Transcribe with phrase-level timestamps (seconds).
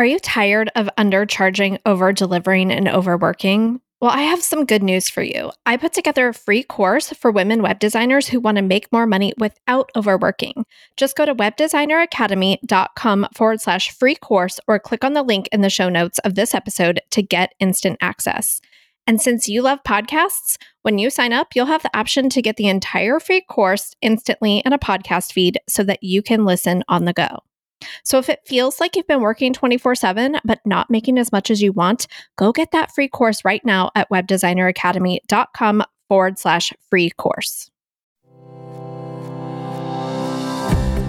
[0.00, 3.82] Are you tired of undercharging, over delivering, and overworking?
[4.00, 5.50] Well, I have some good news for you.
[5.66, 9.06] I put together a free course for women web designers who want to make more
[9.06, 10.64] money without overworking.
[10.96, 15.68] Just go to webdesigneracademy.com forward slash free course or click on the link in the
[15.68, 18.62] show notes of this episode to get instant access.
[19.06, 22.56] And since you love podcasts, when you sign up, you'll have the option to get
[22.56, 27.04] the entire free course instantly in a podcast feed so that you can listen on
[27.04, 27.40] the go.
[28.04, 31.50] So if it feels like you've been working 24 7, but not making as much
[31.50, 32.06] as you want,
[32.36, 37.70] go get that free course right now at webdesigneracademy.com forward slash free course.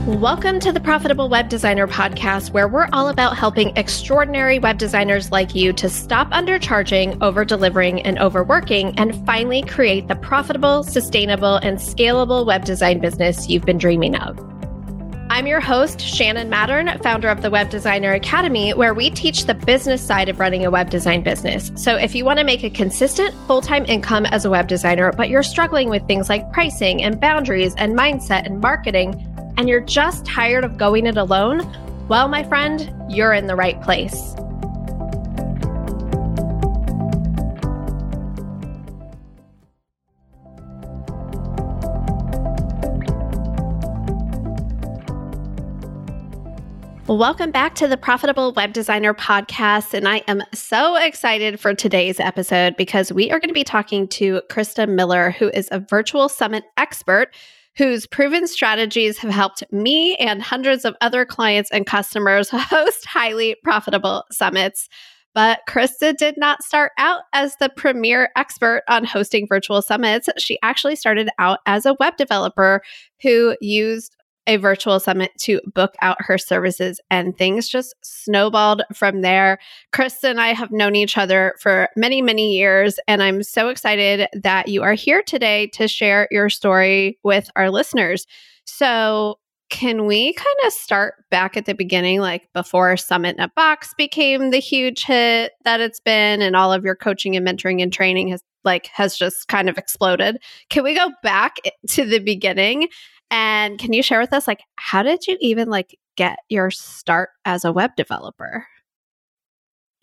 [0.08, 5.32] Welcome to the Profitable Web Designer Podcast, where we're all about helping extraordinary web designers
[5.32, 11.58] like you to stop undercharging, over delivering, and overworking, and finally create the profitable, sustainable,
[11.58, 14.51] and scalable web design business you've been dreaming of.
[15.32, 19.54] I'm your host, Shannon Mattern, founder of the Web Designer Academy, where we teach the
[19.54, 21.72] business side of running a web design business.
[21.76, 25.14] So if you want to make a consistent full time income as a web designer,
[25.14, 29.16] but you're struggling with things like pricing and boundaries and mindset and marketing,
[29.56, 31.62] and you're just tired of going it alone,
[32.10, 34.36] well, my friend, you're in the right place.
[47.08, 49.96] Welcome back to the Profitable Web Designer Podcast.
[49.96, 54.08] And I am so excited for today's episode because we are going to be talking
[54.10, 57.34] to Krista Miller, who is a virtual summit expert
[57.76, 63.56] whose proven strategies have helped me and hundreds of other clients and customers host highly
[63.64, 64.88] profitable summits.
[65.34, 70.30] But Krista did not start out as the premier expert on hosting virtual summits.
[70.38, 72.82] She actually started out as a web developer
[73.24, 74.16] who used
[74.48, 79.60] a virtual summit to book out her services, and things just snowballed from there.
[79.94, 84.28] Krista and I have known each other for many, many years, and I'm so excited
[84.34, 88.26] that you are here today to share your story with our listeners.
[88.66, 89.38] So,
[89.70, 93.94] can we kind of start back at the beginning, like before Summit in a Box
[93.98, 97.94] became the huge hit that it's been, and all of your coaching and mentoring and
[97.94, 100.38] training has like has just kind of exploded.
[100.70, 102.90] Can we go back eh, to the beginning
[103.32, 107.30] and can you share with us like how did you even like get your start
[107.46, 108.68] as a web developer?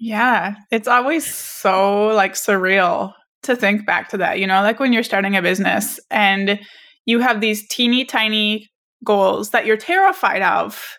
[0.01, 3.13] Yeah, it's always so like surreal
[3.43, 4.39] to think back to that.
[4.39, 6.59] You know, like when you're starting a business and
[7.05, 8.69] you have these teeny tiny
[9.05, 10.99] goals that you're terrified of,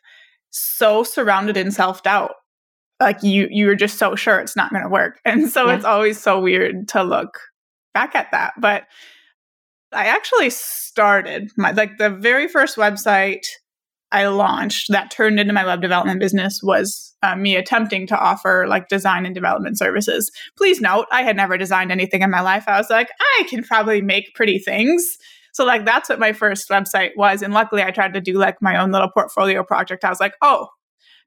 [0.51, 2.31] so surrounded in self-doubt.
[2.99, 5.19] Like you you're just so sure it's not going to work.
[5.25, 5.75] And so yeah.
[5.75, 7.39] it's always so weird to look
[7.93, 8.53] back at that.
[8.59, 8.83] But
[9.91, 13.45] I actually started my like the very first website
[14.11, 18.65] I launched that turned into my web development business was uh, me attempting to offer
[18.67, 20.31] like design and development services.
[20.57, 22.63] Please note, I had never designed anything in my life.
[22.67, 25.17] I was like, I can probably make pretty things.
[25.53, 27.41] So like that's what my first website was.
[27.41, 30.03] And luckily I tried to do like my own little portfolio project.
[30.03, 30.69] I was like, oh,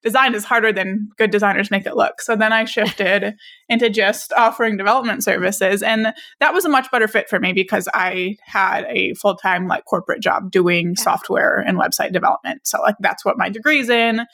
[0.02, 2.20] design is harder than good designers make it look.
[2.20, 3.36] So then I shifted
[3.68, 5.82] into just offering development services.
[5.82, 9.68] And that was a much better fit for me because I had a full time
[9.68, 12.66] like corporate job doing software and website development.
[12.66, 14.26] So like that's what my degree's in.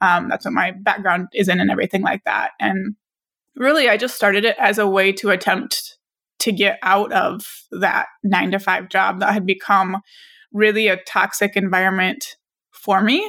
[0.00, 2.50] Um, that's what my background is in and everything like that.
[2.60, 2.96] And
[3.56, 5.96] really, I just started it as a way to attempt
[6.40, 10.02] to get out of that nine to five job that had become
[10.52, 12.36] really a toxic environment
[12.70, 13.28] for me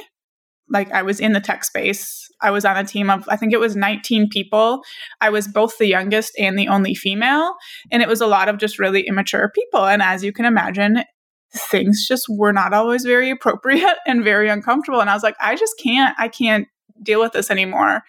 [0.70, 2.30] like I was in the tech space.
[2.40, 4.82] I was on a team of I think it was 19 people.
[5.20, 7.54] I was both the youngest and the only female,
[7.90, 9.86] and it was a lot of just really immature people.
[9.86, 11.04] And as you can imagine,
[11.52, 15.00] things just were not always very appropriate and very uncomfortable.
[15.00, 16.68] And I was like, I just can't, I can't
[17.02, 18.02] deal with this anymore.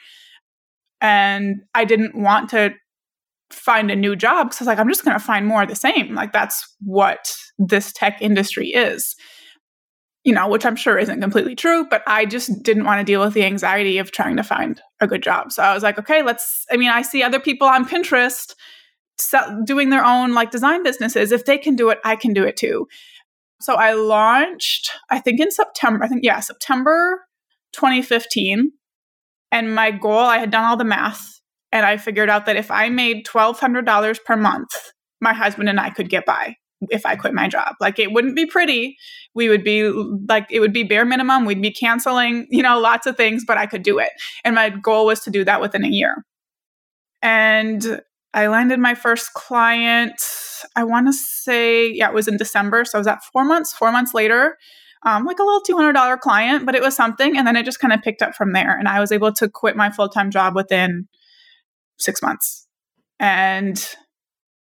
[1.02, 2.74] And I didn't want to
[3.52, 5.70] find a new job because I was like, I'm just going to find more of
[5.70, 6.14] the same.
[6.14, 9.16] Like that's what this tech industry is
[10.24, 13.22] you know, which I'm sure isn't completely true, but I just didn't want to deal
[13.22, 15.52] with the anxiety of trying to find a good job.
[15.52, 18.54] So I was like, okay, let's, I mean, I see other people on Pinterest
[19.66, 21.32] doing their own like design businesses.
[21.32, 22.88] If they can do it, I can do it too.
[23.62, 27.22] So I launched, I think in September, I think, yeah, September
[27.74, 28.72] 2015.
[29.52, 31.42] And my goal, I had done all the math
[31.72, 34.72] and I figured out that if I made $1,200 per month,
[35.22, 36.56] my husband and I could get by
[36.90, 37.76] if I quit my job.
[37.80, 38.98] Like it wouldn't be pretty.
[39.34, 39.90] We would be
[40.28, 41.46] like it would be bare minimum.
[41.46, 44.10] We'd be canceling, you know, lots of things, but I could do it.
[44.44, 46.26] And my goal was to do that within a year.
[47.22, 48.02] And
[48.34, 50.22] I landed my first client,
[50.76, 52.86] I want to say, yeah, it was in December.
[52.86, 53.74] So I was at four months.
[53.74, 54.58] Four months later,
[55.06, 57.38] um, like a little $200 client, but it was something.
[57.38, 58.78] And then it just kind of picked up from there.
[58.78, 61.08] And I was able to quit my full time job within
[61.98, 62.68] six months.
[63.20, 63.84] And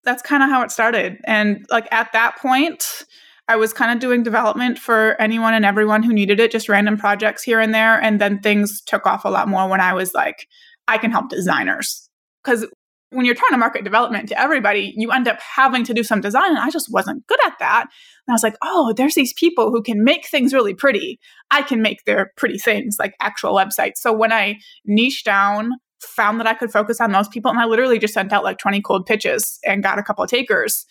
[0.05, 1.19] that's kind of how it started.
[1.25, 3.05] And like at that point,
[3.49, 6.99] I was kind of doing development for anyone and everyone who needed it, just random
[6.99, 8.01] projects here and there.
[8.01, 10.47] And then things took off a lot more when I was like,
[10.87, 12.09] I can help designers.
[12.45, 12.67] Because
[13.11, 16.21] when you're trying to market development to everybody, you end up having to do some
[16.21, 16.51] design.
[16.51, 17.85] And I just wasn't good at that.
[17.85, 21.19] And I was like, oh, there's these people who can make things really pretty.
[21.51, 23.97] I can make their pretty things like actual websites.
[23.97, 27.65] So when I niche down, found that I could focus on those people, and I
[27.65, 30.87] literally just sent out like 20 cold pitches and got a couple of takers,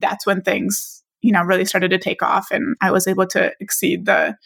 [0.00, 2.50] that's when things, you know, really started to take off.
[2.50, 4.36] And I was able to exceed the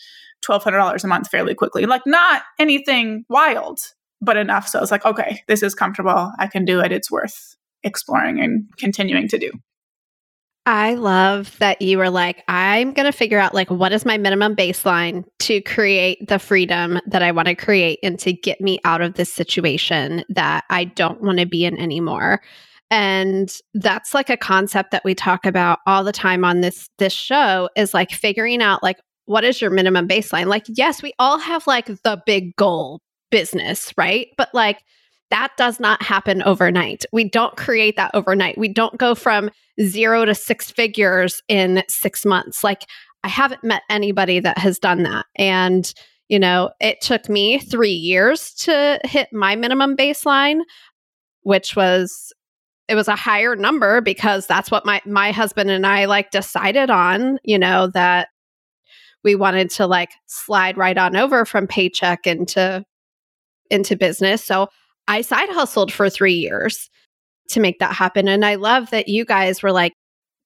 [0.46, 1.86] $1,200 a month fairly quickly.
[1.86, 3.80] Like, not anything wild,
[4.22, 4.68] but enough.
[4.68, 6.32] So I was like, okay, this is comfortable.
[6.38, 6.92] I can do it.
[6.92, 9.50] It's worth exploring and continuing to do.
[10.66, 14.18] I love that you were like, I'm going to figure out like what is my
[14.18, 18.78] minimum baseline to create the freedom that I want to create and to get me
[18.84, 22.42] out of this situation that I don't want to be in anymore.
[22.90, 27.12] And that's like a concept that we talk about all the time on this this
[27.12, 30.46] show is like figuring out like what is your minimum baseline?
[30.46, 34.28] Like yes, we all have like the big goal business, right?
[34.36, 34.82] But like
[35.30, 37.04] that does not happen overnight.
[37.12, 38.58] We don't create that overnight.
[38.58, 39.50] We don't go from
[39.80, 42.62] zero to six figures in six months.
[42.64, 42.86] Like,
[43.22, 45.26] I haven't met anybody that has done that.
[45.36, 45.92] And,
[46.28, 50.60] you know, it took me three years to hit my minimum baseline,
[51.42, 52.32] which was
[52.88, 56.90] it was a higher number because that's what my my husband and I like decided
[56.90, 58.28] on, you know, that
[59.22, 62.84] we wanted to like slide right on over from paycheck into
[63.70, 64.42] into business.
[64.42, 64.68] So
[65.10, 66.88] I side hustled for three years
[67.48, 68.28] to make that happen.
[68.28, 69.92] And I love that you guys were like,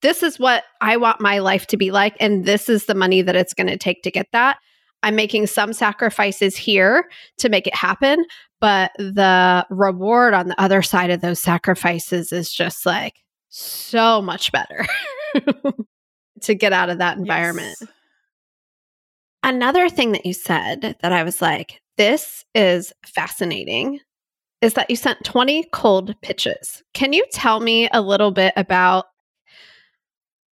[0.00, 2.16] this is what I want my life to be like.
[2.18, 4.56] And this is the money that it's going to take to get that.
[5.02, 8.24] I'm making some sacrifices here to make it happen.
[8.58, 13.16] But the reward on the other side of those sacrifices is just like
[13.50, 14.86] so much better
[16.40, 17.76] to get out of that environment.
[17.82, 17.90] Yes.
[19.42, 24.00] Another thing that you said that I was like, this is fascinating
[24.64, 26.82] is that you sent 20 cold pitches.
[26.94, 29.04] Can you tell me a little bit about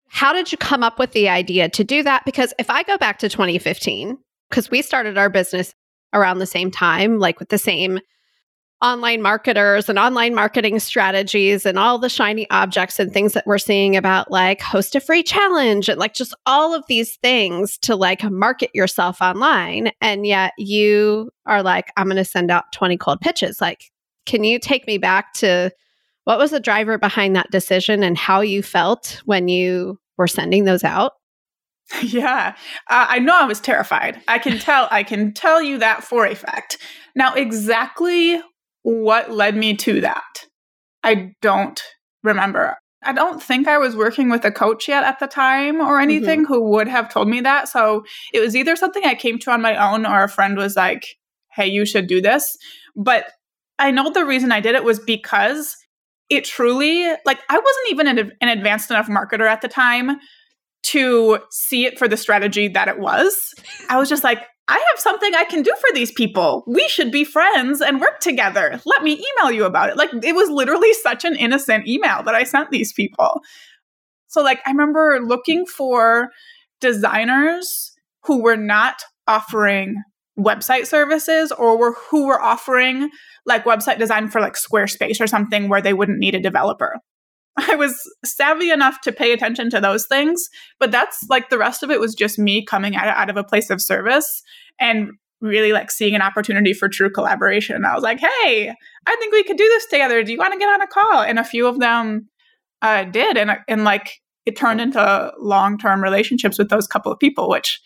[0.08, 2.24] how did you come up with the idea to do that?
[2.24, 4.18] Because if I go back to 2015,
[4.50, 5.72] because we started our business
[6.12, 8.00] around the same time, like with the same
[8.82, 13.58] online marketers and online marketing strategies and all the shiny objects and things that we're
[13.58, 17.94] seeing about like host a free challenge and like just all of these things to
[17.94, 19.92] like market yourself online.
[20.00, 23.60] And yet you are like, I'm going to send out 20 cold pitches.
[23.60, 23.92] Like,
[24.30, 25.72] can you take me back to
[26.22, 30.64] what was the driver behind that decision and how you felt when you were sending
[30.64, 31.12] those out?
[32.04, 32.54] Yeah,
[32.88, 34.22] uh, I know I was terrified.
[34.28, 34.86] I can tell.
[34.92, 36.78] I can tell you that for a fact.
[37.16, 38.40] Now, exactly
[38.82, 40.46] what led me to that,
[41.02, 41.82] I don't
[42.22, 42.76] remember.
[43.02, 46.44] I don't think I was working with a coach yet at the time or anything
[46.44, 46.52] mm-hmm.
[46.52, 47.68] who would have told me that.
[47.68, 50.76] So it was either something I came to on my own or a friend was
[50.76, 51.16] like,
[51.56, 52.56] "Hey, you should do this."
[52.94, 53.24] But
[53.80, 55.76] I know the reason I did it was because
[56.28, 60.18] it truly, like, I wasn't even an, an advanced enough marketer at the time
[60.82, 63.36] to see it for the strategy that it was.
[63.88, 66.62] I was just like, I have something I can do for these people.
[66.68, 68.80] We should be friends and work together.
[68.86, 69.96] Let me email you about it.
[69.96, 73.40] Like, it was literally such an innocent email that I sent these people.
[74.28, 76.28] So, like, I remember looking for
[76.80, 77.92] designers
[78.24, 79.96] who were not offering
[80.42, 83.10] website services or were who were offering
[83.46, 86.96] like website design for like Squarespace or something where they wouldn't need a developer.
[87.56, 91.82] I was savvy enough to pay attention to those things, but that's like the rest
[91.82, 94.42] of it was just me coming at it out of a place of service
[94.78, 97.76] and really like seeing an opportunity for true collaboration.
[97.76, 98.74] And I was like, hey,
[99.06, 100.22] I think we could do this together.
[100.22, 101.22] Do you want to get on a call?
[101.22, 102.28] And a few of them
[102.82, 103.36] uh, did.
[103.36, 107.80] And, and like it turned into long term relationships with those couple of people, which,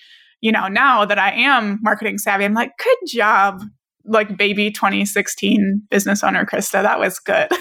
[0.45, 3.63] you know, now that I am marketing savvy, I'm like, good job,
[4.05, 6.83] like baby 2016 business owner Krista.
[6.83, 7.49] That was good.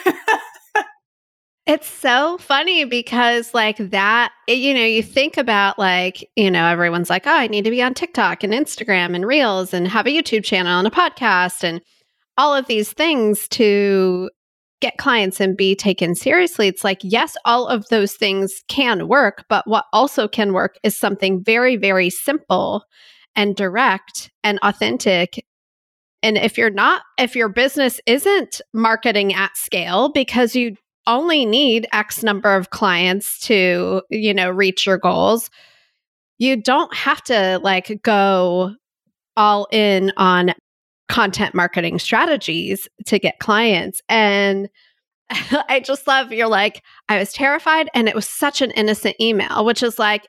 [1.65, 7.09] It's so funny because, like, that, you know, you think about, like, you know, everyone's
[7.09, 10.09] like, oh, I need to be on TikTok and Instagram and Reels and have a
[10.09, 11.79] YouTube channel and a podcast and
[12.37, 14.29] all of these things to
[14.83, 16.67] get clients and be taken seriously.
[16.67, 20.97] It's like, yes, all of those things can work, but what also can work is
[20.97, 22.83] something very, very simple
[23.35, 25.43] and direct and authentic
[26.23, 31.85] and if you're not, if your business isn't marketing at scale because you only need
[31.91, 35.49] X number of clients to, you know, reach your goals,
[36.39, 38.73] you don't have to like go
[39.35, 40.53] all in on
[41.09, 44.01] content marketing strategies to get clients.
[44.09, 44.69] And
[45.29, 49.65] I just love you're like, I was terrified and it was such an innocent email,
[49.65, 50.27] which is like,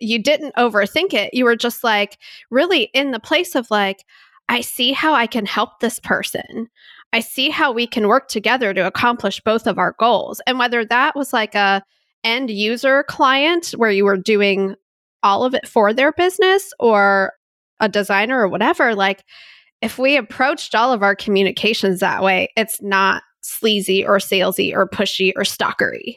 [0.00, 1.34] you didn't overthink it.
[1.34, 2.18] You were just like,
[2.50, 4.04] really in the place of like,
[4.48, 6.68] I see how I can help this person.
[7.12, 10.40] I see how we can work together to accomplish both of our goals.
[10.46, 11.82] And whether that was like a
[12.24, 14.74] end user client where you were doing
[15.22, 17.32] all of it for their business or
[17.80, 19.24] a designer or whatever, like
[19.80, 24.88] if we approached all of our communications that way, it's not sleazy or salesy or
[24.88, 26.16] pushy or stalkery.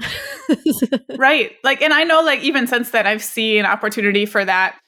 [1.16, 1.52] right.
[1.62, 4.78] Like, and I know, like, even since then, I've seen opportunity for that,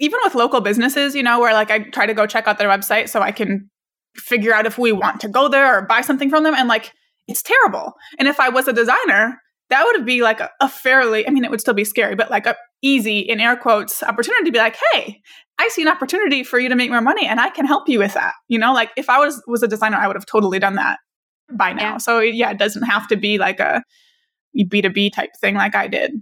[0.00, 2.68] even with local businesses, you know, where like I try to go check out their
[2.68, 3.70] website so I can
[4.16, 6.54] figure out if we want to go there or buy something from them.
[6.54, 6.92] And like,
[7.26, 7.94] it's terrible.
[8.18, 11.44] And if I was a designer, that would be like a, a, fairly, I mean,
[11.44, 14.58] it would still be scary, but like a easy, in air quotes, opportunity to be
[14.58, 15.20] like, hey,
[15.58, 17.98] I see an opportunity for you to make more money and I can help you
[17.98, 18.34] with that.
[18.48, 20.98] You know, like if I was was a designer, I would have totally done that
[21.52, 21.92] by now.
[21.92, 21.96] Yeah.
[21.98, 23.82] So yeah, it doesn't have to be like a
[24.56, 26.12] B2B type thing like I did.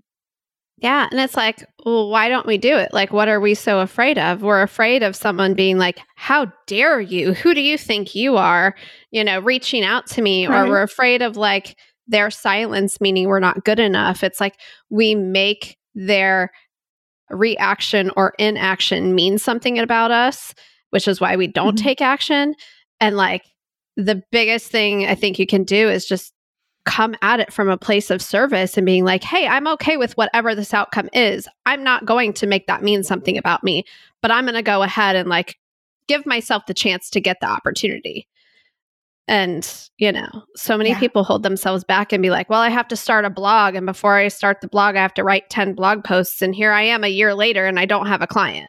[0.79, 1.07] Yeah.
[1.11, 2.93] And it's like, well, why don't we do it?
[2.93, 4.43] Like, what are we so afraid of?
[4.43, 7.35] We're afraid of someone being like, how dare you?
[7.35, 8.75] Who do you think you are?
[9.13, 10.47] You know, reaching out to me.
[10.47, 10.67] Right.
[10.67, 11.77] Or we're afraid of like
[12.09, 14.25] their silence, meaning we're not good enough.
[14.25, 14.57] It's like
[14.91, 16.51] we make their
[17.33, 20.55] reaction or inaction means something about us,
[20.91, 21.85] which is why we don't mm-hmm.
[21.85, 22.55] take action.
[23.01, 23.45] And like
[23.97, 26.33] the biggest thing I think you can do is just
[26.85, 30.17] come at it from a place of service and being like, hey, I'm okay with
[30.17, 31.47] whatever this outcome is.
[31.65, 33.85] I'm not going to make that mean something about me,
[34.21, 35.59] but I'm going to go ahead and like
[36.09, 38.27] give myself the chance to get the opportunity.
[39.29, 40.99] And, you know, so many yeah.
[40.99, 43.75] people hold themselves back and be like, well, I have to start a blog.
[43.75, 46.43] And before I start the blog, I have to write 10 blog posts.
[46.43, 48.69] And here I am a year later and I don't have a client.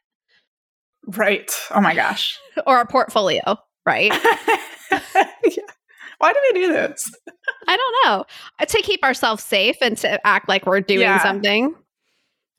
[1.07, 1.51] Right.
[1.71, 2.39] Oh my gosh.
[2.67, 4.11] or a portfolio, right?
[4.91, 5.63] yeah.
[6.19, 7.11] Why do we do this?
[7.67, 8.25] I don't know.
[8.59, 11.21] Uh, to keep ourselves safe and to act like we're doing yeah.
[11.21, 11.75] something.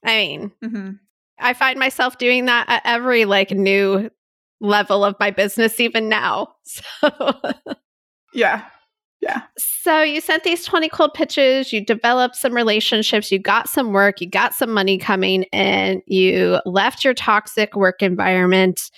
[0.05, 0.91] I mean, mm-hmm.
[1.39, 4.11] I find myself doing that at every like new
[4.61, 6.55] level of my business, even now.
[7.01, 7.11] So,
[8.35, 8.64] yeah.
[9.21, 9.43] Yeah.
[9.57, 14.21] So you sent these 20 cold pitches, you developed some relationships, you got some work,
[14.21, 18.91] you got some money coming and you left your toxic work environment.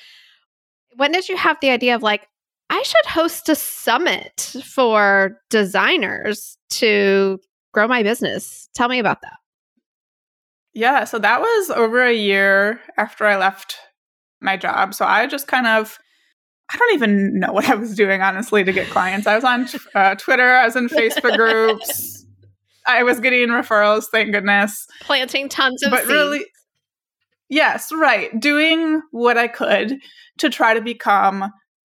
[0.96, 2.26] When did you have the idea of like,
[2.70, 7.38] I should host a summit for designers to
[7.72, 8.68] grow my business.
[8.74, 9.36] Tell me about that.
[10.74, 13.76] Yeah, so that was over a year after I left
[14.40, 14.92] my job.
[14.94, 15.98] So I just kind of,
[16.72, 19.26] I don't even know what I was doing, honestly, to get clients.
[19.26, 22.26] I was on uh, Twitter, I was in Facebook groups,
[22.86, 24.86] I was getting referrals, thank goodness.
[25.00, 26.10] Planting tons of but seeds.
[26.10, 26.46] really,
[27.48, 28.38] yes, right.
[28.38, 29.98] Doing what I could
[30.38, 31.52] to try to become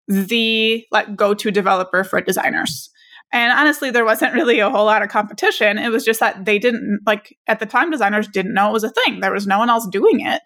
[0.06, 2.90] the like go-to developer for designers.
[3.30, 5.76] And honestly, there wasn't really a whole lot of competition.
[5.76, 8.84] It was just that they didn't like at the time designers didn't know it was
[8.84, 9.20] a thing.
[9.20, 10.40] There was no one else doing it.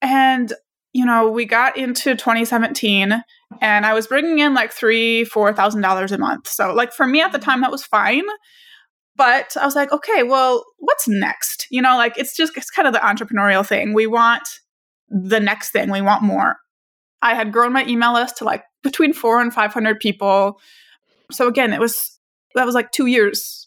[0.00, 0.52] And
[0.94, 3.22] you know, we got into 2017
[3.60, 6.48] and I was bringing in like three, four thousand dollars a month.
[6.48, 8.24] So like for me at the time, that was fine.
[9.16, 11.66] But I was like, okay, well, what's next?
[11.70, 13.92] You know, like it's just it's kind of the entrepreneurial thing.
[13.92, 14.48] We want
[15.08, 15.90] the next thing.
[15.90, 16.56] We want more.
[17.20, 20.60] I had grown my email list to like between four and 500 people.
[21.32, 22.18] So again, it was,
[22.54, 23.66] that was like two years.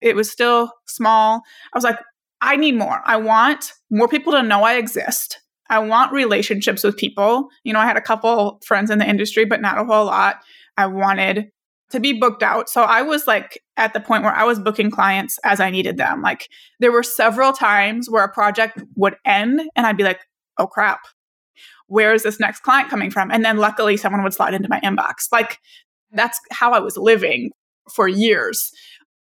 [0.00, 1.42] It was still small.
[1.72, 1.98] I was like,
[2.40, 3.00] I need more.
[3.04, 5.38] I want more people to know I exist.
[5.70, 7.48] I want relationships with people.
[7.64, 10.36] You know, I had a couple friends in the industry, but not a whole lot.
[10.76, 11.50] I wanted
[11.90, 12.68] to be booked out.
[12.68, 15.96] So I was like at the point where I was booking clients as I needed
[15.96, 16.22] them.
[16.22, 16.48] Like
[16.80, 20.20] there were several times where a project would end and I'd be like,
[20.58, 21.00] oh crap,
[21.86, 23.30] where is this next client coming from?
[23.30, 25.28] And then luckily someone would slide into my inbox.
[25.30, 25.58] Like
[26.12, 27.50] that's how I was living
[27.94, 28.72] for years.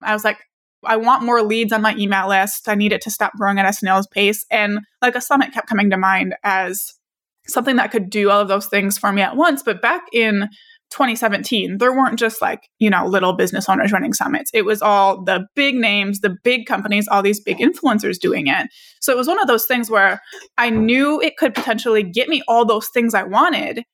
[0.02, 0.38] I was like,
[0.84, 2.68] I want more leads on my email list.
[2.68, 4.44] I need it to stop growing at a snail's pace.
[4.50, 6.92] And like a summit kept coming to mind as
[7.46, 9.62] something that could do all of those things for me at once.
[9.62, 10.48] But back in
[10.90, 14.50] 2017, there weren't just like, you know, little business owners running summits.
[14.52, 18.68] It was all the big names, the big companies, all these big influencers doing it.
[19.00, 20.20] So it was one of those things where
[20.58, 23.84] I knew it could potentially get me all those things I wanted.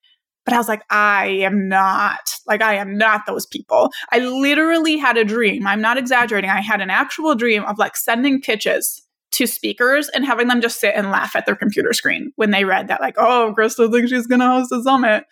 [0.47, 3.91] But I was like, I am not, like, I am not those people.
[4.11, 5.67] I literally had a dream.
[5.67, 6.49] I'm not exaggerating.
[6.49, 10.81] I had an actual dream of like sending pitches to speakers and having them just
[10.81, 14.11] sit and laugh at their computer screen when they read that, like, oh, Krista thinks
[14.11, 15.25] she's going to host a summit.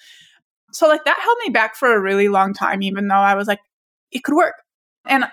[0.73, 3.47] So like that held me back for a really long time, even though I was
[3.47, 3.61] like,
[4.11, 4.55] it could work.
[5.07, 5.25] And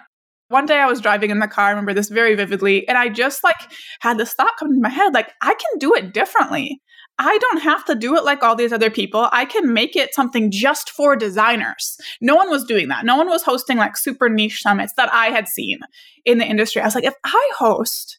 [0.52, 3.08] One day I was driving in the car, I remember this very vividly, and I
[3.08, 3.56] just like
[4.02, 6.82] had this thought come into my head like, I can do it differently.
[7.24, 9.30] I don't have to do it like all these other people.
[9.32, 11.96] I can make it something just for designers.
[12.20, 13.06] No one was doing that.
[13.06, 15.80] No one was hosting like super niche summits that I had seen
[16.25, 16.82] in the industry.
[16.82, 18.18] I was like, if I host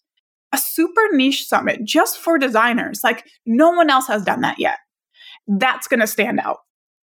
[0.53, 4.79] a super niche summit just for designers, like no one else has done that yet,
[5.49, 6.59] that's going to stand out.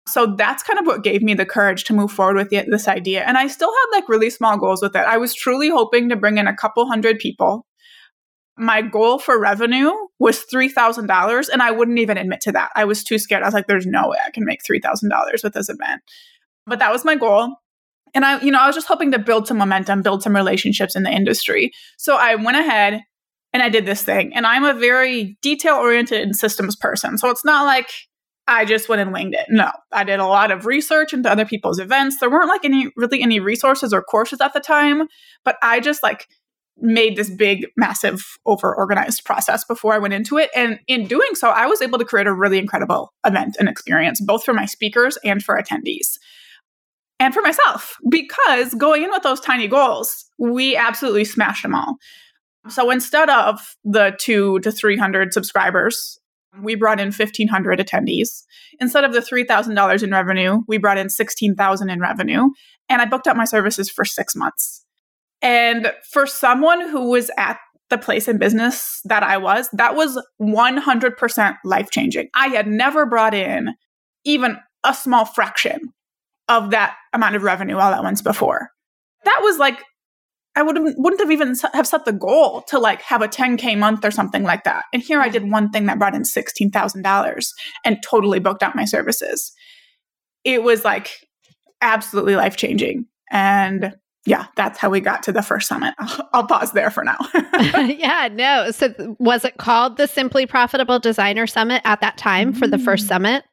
[0.05, 2.89] So that's kind of what gave me the courage to move forward with the, this
[2.89, 3.23] idea.
[3.23, 4.99] And I still had like really small goals with it.
[4.99, 7.65] I was truly hoping to bring in a couple hundred people.
[8.57, 12.71] My goal for revenue was $3,000 and I wouldn't even admit to that.
[12.75, 13.43] I was too scared.
[13.43, 16.01] I was like, there's no way I can make $3,000 with this event.
[16.65, 17.55] But that was my goal.
[18.13, 20.95] And I, you know, I was just hoping to build some momentum, build some relationships
[20.95, 21.71] in the industry.
[21.97, 23.01] So I went ahead
[23.51, 24.33] and I did this thing.
[24.33, 27.17] And I'm a very detail oriented and systems person.
[27.17, 27.89] So it's not like
[28.47, 29.47] I just went and winged it.
[29.49, 32.19] No, I did a lot of research into other people's events.
[32.19, 35.07] There weren't like any really any resources or courses at the time,
[35.43, 36.27] but I just like
[36.77, 40.49] made this big, massive, over organized process before I went into it.
[40.55, 44.19] And in doing so, I was able to create a really incredible event and experience,
[44.21, 46.17] both for my speakers and for attendees.
[47.19, 51.95] And for myself, because going in with those tiny goals, we absolutely smashed them all.
[52.67, 56.19] So instead of the two to 300 subscribers
[56.61, 58.43] we brought in 1500 attendees
[58.79, 62.49] instead of the $3000 in revenue we brought in 16000 in revenue
[62.87, 64.84] and i booked out my services for six months
[65.41, 67.57] and for someone who was at
[67.89, 73.05] the place in business that i was that was 100% life changing i had never
[73.05, 73.69] brought in
[74.23, 75.79] even a small fraction
[76.47, 78.69] of that amount of revenue all at once before
[79.23, 79.81] that was like
[80.55, 83.77] I would have, wouldn't have even have set the goal to like have a 10k
[83.77, 84.85] month or something like that.
[84.93, 87.47] And here I did one thing that brought in $16,000
[87.83, 89.51] and totally booked out my services.
[90.45, 91.11] It was like
[91.81, 93.05] absolutely life changing.
[93.31, 95.93] And yeah, that's how we got to the first summit.
[95.99, 97.17] I'll, I'll pause there for now.
[97.53, 98.71] yeah, no.
[98.71, 103.05] So was it called the Simply Profitable Designer Summit at that time for the first
[103.05, 103.09] mm.
[103.09, 103.43] summit?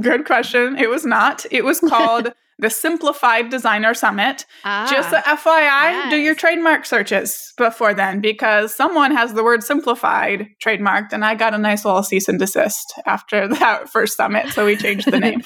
[0.00, 0.78] Good question.
[0.78, 1.46] It was not.
[1.50, 4.46] It was called the Simplified Designer Summit.
[4.64, 6.10] Ah, Just a FYI, yes.
[6.10, 11.34] do your trademark searches before then because someone has the word simplified trademarked, and I
[11.34, 14.48] got a nice little cease and desist after that first summit.
[14.48, 15.42] So we changed the name.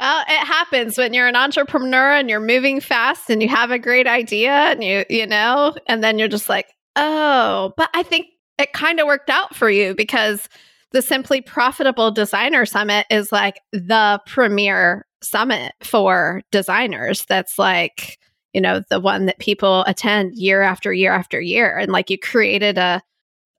[0.00, 3.78] Well, it happens when you're an entrepreneur and you're moving fast and you have a
[3.78, 8.28] great idea and you, you know, and then you're just like, oh, but I think
[8.58, 10.48] it kind of worked out for you because
[10.92, 17.26] the Simply Profitable Designer Summit is like the premier summit for designers.
[17.26, 18.18] That's like,
[18.54, 21.76] you know, the one that people attend year after year after year.
[21.76, 23.02] And like you created a,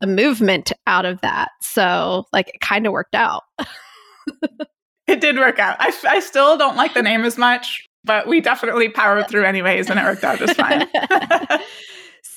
[0.01, 1.51] a movement out of that.
[1.61, 3.43] So, like, it kind of worked out.
[5.11, 5.77] it did work out.
[5.79, 9.89] I, I still don't like the name as much, but we definitely powered through anyways,
[9.89, 10.87] and it worked out just fine.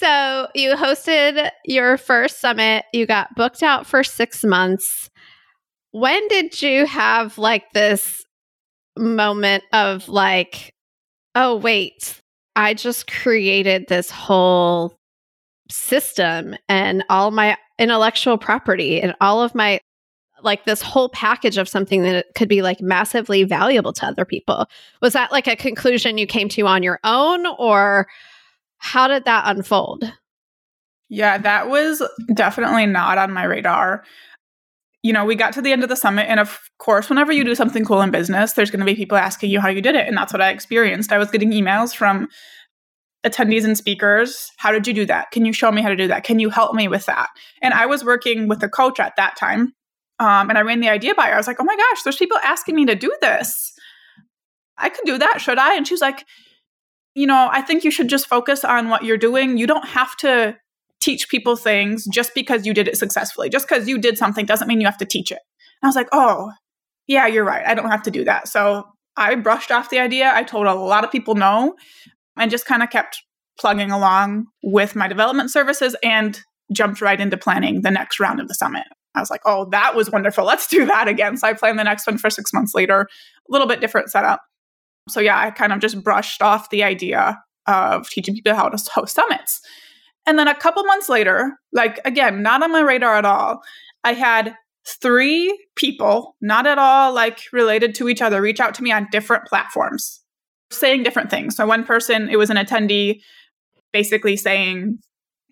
[0.04, 5.08] So you hosted your first summit, you got booked out for six months.
[5.92, 8.22] When did you have like this
[8.98, 10.74] moment of like,
[11.34, 12.20] oh, wait,
[12.56, 14.96] I just created this whole
[15.70, 19.80] system and all my intellectual property and all of my
[20.44, 24.66] like this whole package of something that could be like massively valuable to other people.
[25.00, 28.06] Was that like a conclusion you came to on your own or
[28.78, 30.04] how did that unfold?
[31.08, 32.02] Yeah, that was
[32.34, 34.04] definitely not on my radar.
[35.02, 37.44] You know, we got to the end of the summit, and of course, whenever you
[37.44, 39.96] do something cool in business, there's going to be people asking you how you did
[39.96, 40.08] it.
[40.08, 41.12] And that's what I experienced.
[41.12, 42.28] I was getting emails from
[43.24, 44.50] attendees and speakers.
[44.56, 45.30] How did you do that?
[45.30, 46.24] Can you show me how to do that?
[46.24, 47.28] Can you help me with that?
[47.62, 49.74] And I was working with a coach at that time.
[50.18, 51.34] Um, and I ran the idea by her.
[51.34, 53.72] I was like, oh my gosh, there's people asking me to do this.
[54.78, 55.76] I could do that, should I?
[55.76, 56.24] And she was like,
[57.14, 59.56] you know, I think you should just focus on what you're doing.
[59.56, 60.56] You don't have to
[61.00, 63.48] teach people things just because you did it successfully.
[63.48, 65.38] Just because you did something doesn't mean you have to teach it.
[65.82, 66.50] And I was like, oh,
[67.06, 67.64] yeah, you're right.
[67.66, 68.48] I don't have to do that.
[68.48, 68.84] So
[69.16, 70.32] I brushed off the idea.
[70.34, 71.74] I told a lot of people no
[72.36, 73.22] and just kind of kept
[73.60, 76.40] plugging along with my development services and
[76.72, 78.84] jumped right into planning the next round of the summit.
[79.14, 80.44] I was like, oh, that was wonderful.
[80.44, 81.36] Let's do that again.
[81.36, 83.06] So I planned the next one for six months later, a
[83.48, 84.42] little bit different setup.
[85.08, 88.90] So yeah, I kind of just brushed off the idea of teaching people how to
[88.92, 89.60] host summits.
[90.26, 93.60] And then a couple months later, like again, not on my radar at all,
[94.02, 94.54] I had
[94.86, 99.08] three people, not at all like related to each other, reach out to me on
[99.12, 100.20] different platforms
[100.70, 101.56] saying different things.
[101.56, 103.20] So one person, it was an attendee
[103.92, 104.98] basically saying,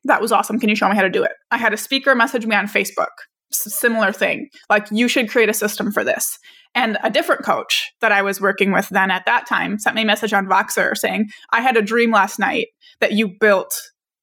[0.04, 0.58] that was awesome.
[0.58, 1.32] Can you show me how to do it?
[1.50, 3.10] I had a speaker message me on Facebook
[3.54, 4.48] similar thing.
[4.68, 6.38] Like, you should create a system for this.
[6.74, 10.02] And a different coach that I was working with then at that time sent me
[10.02, 12.68] a message on Voxer saying, I had a dream last night
[13.00, 13.78] that you built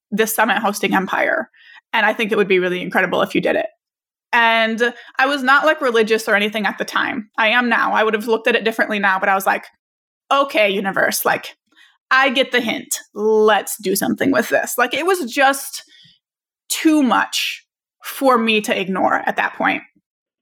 [0.09, 1.49] this summit hosting empire.
[1.93, 3.67] And I think it would be really incredible if you did it.
[4.31, 7.29] And I was not like religious or anything at the time.
[7.37, 7.93] I am now.
[7.93, 9.65] I would have looked at it differently now, but I was like,
[10.31, 11.55] okay, universe, like,
[12.11, 12.99] I get the hint.
[13.13, 14.77] Let's do something with this.
[14.77, 15.83] Like, it was just
[16.69, 17.65] too much
[18.03, 19.83] for me to ignore at that point.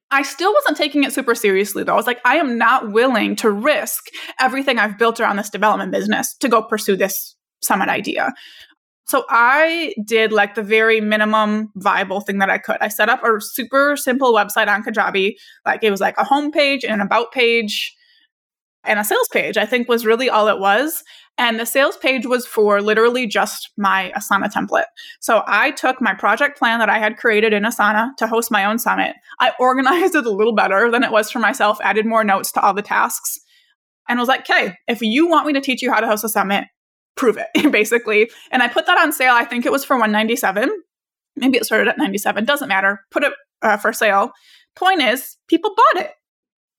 [0.09, 1.93] I still wasn't taking it super seriously though.
[1.93, 4.05] I was like, I am not willing to risk
[4.39, 8.33] everything I've built around this development business to go pursue this summit idea.
[9.07, 12.77] So I did like the very minimum viable thing that I could.
[12.81, 15.35] I set up a super simple website on Kajabi.
[15.65, 17.93] Like it was like a homepage and an about page
[18.83, 21.03] and a sales page, I think was really all it was.
[21.37, 24.85] And the sales page was for literally just my Asana template.
[25.19, 28.65] So I took my project plan that I had created in Asana to host my
[28.65, 29.15] own summit.
[29.39, 32.61] I organized it a little better than it was for myself, added more notes to
[32.61, 33.39] all the tasks,
[34.09, 36.29] and was like, okay, if you want me to teach you how to host a
[36.29, 36.65] summit,
[37.15, 38.31] prove it, basically.
[38.51, 39.33] And I put that on sale.
[39.33, 40.71] I think it was for 197.
[41.35, 42.45] Maybe it started at 97.
[42.45, 43.01] Doesn't matter.
[43.11, 44.31] Put it uh, for sale.
[44.75, 46.11] Point is, people bought it.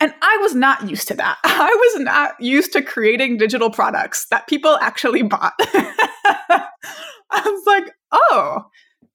[0.01, 1.39] And I was not used to that.
[1.45, 5.55] I was not used to creating digital products that people actually bought.
[7.31, 8.65] I was like, oh,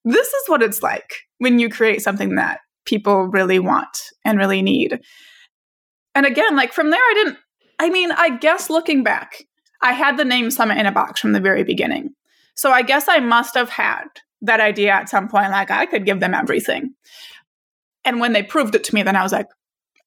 [0.03, 4.61] this is what it's like when you create something that people really want and really
[4.61, 4.99] need.
[6.15, 7.37] And again, like from there, I didn't,
[7.79, 9.43] I mean, I guess looking back,
[9.81, 12.11] I had the name Summit in a Box from the very beginning.
[12.55, 14.05] So I guess I must have had
[14.41, 16.93] that idea at some point, like I could give them everything.
[18.05, 19.47] And when they proved it to me, then I was like,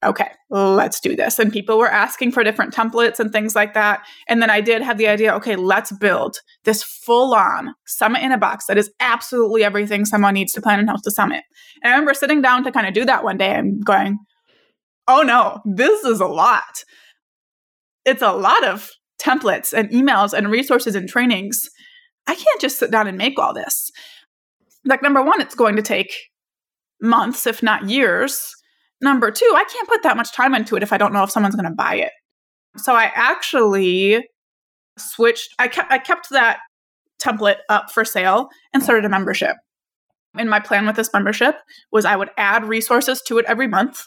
[0.05, 1.39] okay, let's do this.
[1.39, 4.05] And people were asking for different templates and things like that.
[4.29, 8.33] And then I did have the idea, okay, let's build this full on summit in
[8.33, 11.45] a box that is absolutely everything someone needs to plan and host a summit.
[11.83, 14.19] And I remember sitting down to kind of do that one day and going,
[15.09, 16.85] oh no, this is a lot.
[18.05, 21.69] It's a lot of templates and emails and resources and trainings.
[22.27, 23.91] I can't just sit down and make all this.
[24.85, 26.13] Like, number one, it's going to take
[27.01, 28.56] months, if not years
[29.01, 31.31] Number two, I can't put that much time into it if I don't know if
[31.31, 32.13] someone's going to buy it.
[32.77, 34.27] So I actually
[34.99, 36.59] switched, I kept, I kept that
[37.23, 39.57] template up for sale and started a membership.
[40.37, 41.57] And my plan with this membership
[41.93, 44.03] was I would add resources to it every month,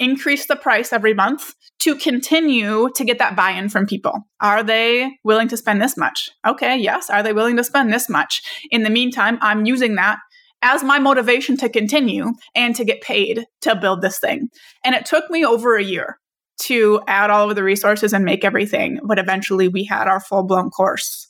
[0.00, 4.20] increase the price every month to continue to get that buy in from people.
[4.40, 6.30] Are they willing to spend this much?
[6.46, 7.10] Okay, yes.
[7.10, 8.42] Are they willing to spend this much?
[8.70, 10.18] In the meantime, I'm using that
[10.66, 14.48] as my motivation to continue and to get paid to build this thing.
[14.84, 16.18] And it took me over a year
[16.62, 18.98] to add all of the resources and make everything.
[19.04, 21.28] But eventually we had our full blown course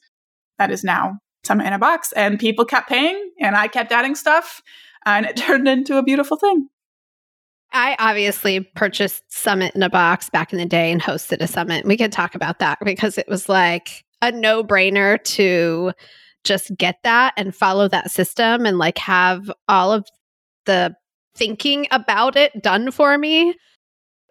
[0.58, 2.12] that is now Summit in a Box.
[2.12, 4.62] And people kept paying and I kept adding stuff
[5.04, 6.68] and it turned into a beautiful thing.
[7.72, 11.84] I obviously purchased Summit in a Box back in the day and hosted a summit.
[11.84, 15.92] We could talk about that because it was like a no brainer to
[16.46, 20.06] just get that and follow that system and like have all of
[20.64, 20.94] the
[21.34, 23.54] thinking about it done for me,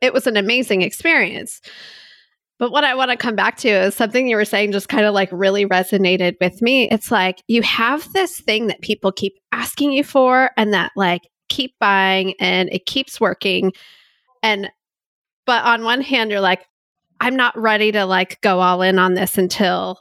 [0.02, 1.62] it was an amazing experience.
[2.58, 5.06] But what I want to come back to is something you were saying just kind
[5.06, 6.90] of like really resonated with me.
[6.90, 11.24] It's like you have this thing that people keep asking you for and that like
[11.50, 13.74] keep buying and it keeps working.
[14.42, 14.70] And,
[15.46, 16.66] but on one hand, you're like,
[17.20, 20.00] I'm not ready to like go all in on this until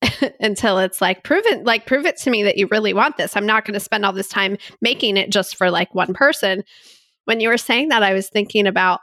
[0.40, 3.36] until it's like prove it like prove it to me that you really want this.
[3.36, 6.62] I'm not going to spend all this time making it just for like one person.
[7.24, 9.00] When you were saying that i was thinking about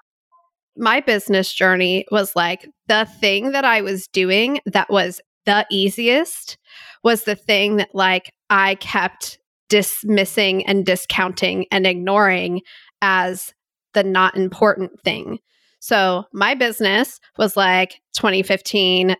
[0.76, 6.58] my business journey was like the thing that i was doing that was the easiest
[7.04, 9.38] was the thing that like i kept
[9.70, 12.62] dismissing and discounting and ignoring
[13.02, 13.54] as
[13.94, 15.40] the not important thing.
[15.80, 19.16] So my business was like 2015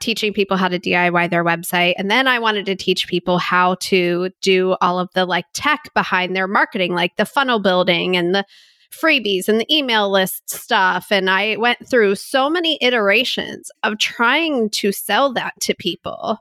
[0.00, 1.94] teaching people how to DIY their website.
[1.96, 5.92] And then I wanted to teach people how to do all of the like tech
[5.94, 8.44] behind their marketing, like the funnel building and the
[8.90, 11.08] freebies and the email list stuff.
[11.10, 16.38] And I went through so many iterations of trying to sell that to people.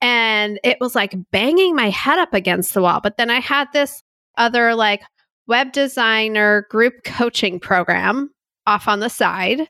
[0.00, 3.00] And it was like banging my head up against the wall.
[3.00, 4.02] But then I had this
[4.36, 5.02] other like
[5.46, 8.30] web designer group coaching program
[8.66, 9.68] off on the side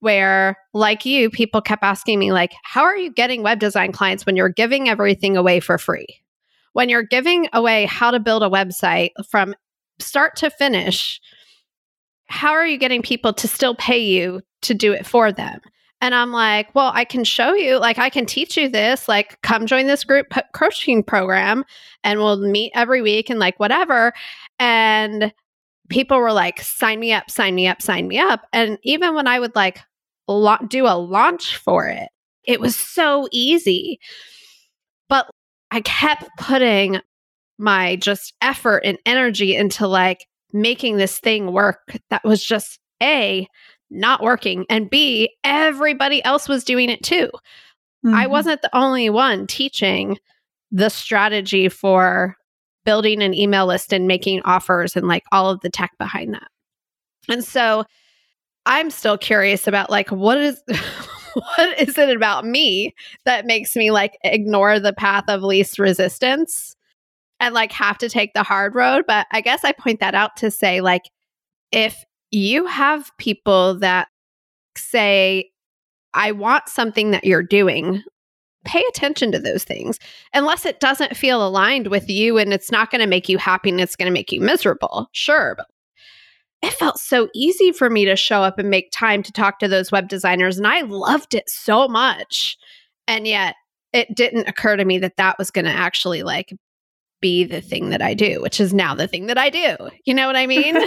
[0.00, 4.24] where like you people kept asking me like how are you getting web design clients
[4.24, 6.06] when you're giving everything away for free
[6.72, 9.54] when you're giving away how to build a website from
[9.98, 11.20] start to finish
[12.26, 15.60] how are you getting people to still pay you to do it for them
[16.00, 19.06] And I'm like, well, I can show you, like, I can teach you this.
[19.06, 21.64] Like, come join this group coaching program
[22.02, 24.14] and we'll meet every week and like whatever.
[24.58, 25.32] And
[25.90, 28.46] people were like, sign me up, sign me up, sign me up.
[28.52, 29.80] And even when I would like
[30.26, 32.08] lo- do a launch for it,
[32.44, 33.98] it was so easy.
[35.08, 35.28] But
[35.70, 37.00] I kept putting
[37.58, 43.46] my just effort and energy into like making this thing work that was just A,
[43.90, 47.28] not working, and B, everybody else was doing it too.
[48.04, 48.14] Mm-hmm.
[48.14, 50.16] I wasn't the only one teaching
[50.72, 52.36] the strategy for
[52.84, 56.48] building an email list and making offers and like all of the tech behind that.
[57.28, 57.84] And so
[58.66, 60.62] I'm still curious about like what is
[61.34, 66.76] what is it about me that makes me like ignore the path of least resistance
[67.40, 69.04] and like have to take the hard road.
[69.06, 71.10] But I guess I point that out to say, like,
[71.72, 74.08] if you have people that
[74.76, 75.50] say,
[76.12, 78.02] I want something that you're doing,
[78.64, 79.98] pay attention to those things.
[80.34, 83.70] Unless it doesn't feel aligned with you and it's not going to make you happy
[83.70, 85.08] and it's going to make you miserable.
[85.12, 85.54] Sure.
[85.56, 85.66] But
[86.62, 89.68] it felt so easy for me to show up and make time to talk to
[89.68, 90.58] those web designers.
[90.58, 92.58] And I loved it so much.
[93.08, 93.54] And yet
[93.92, 96.52] it didn't occur to me that that was going to actually like
[97.20, 99.76] be the thing that I do, which is now the thing that I do.
[100.04, 100.78] You know what I mean?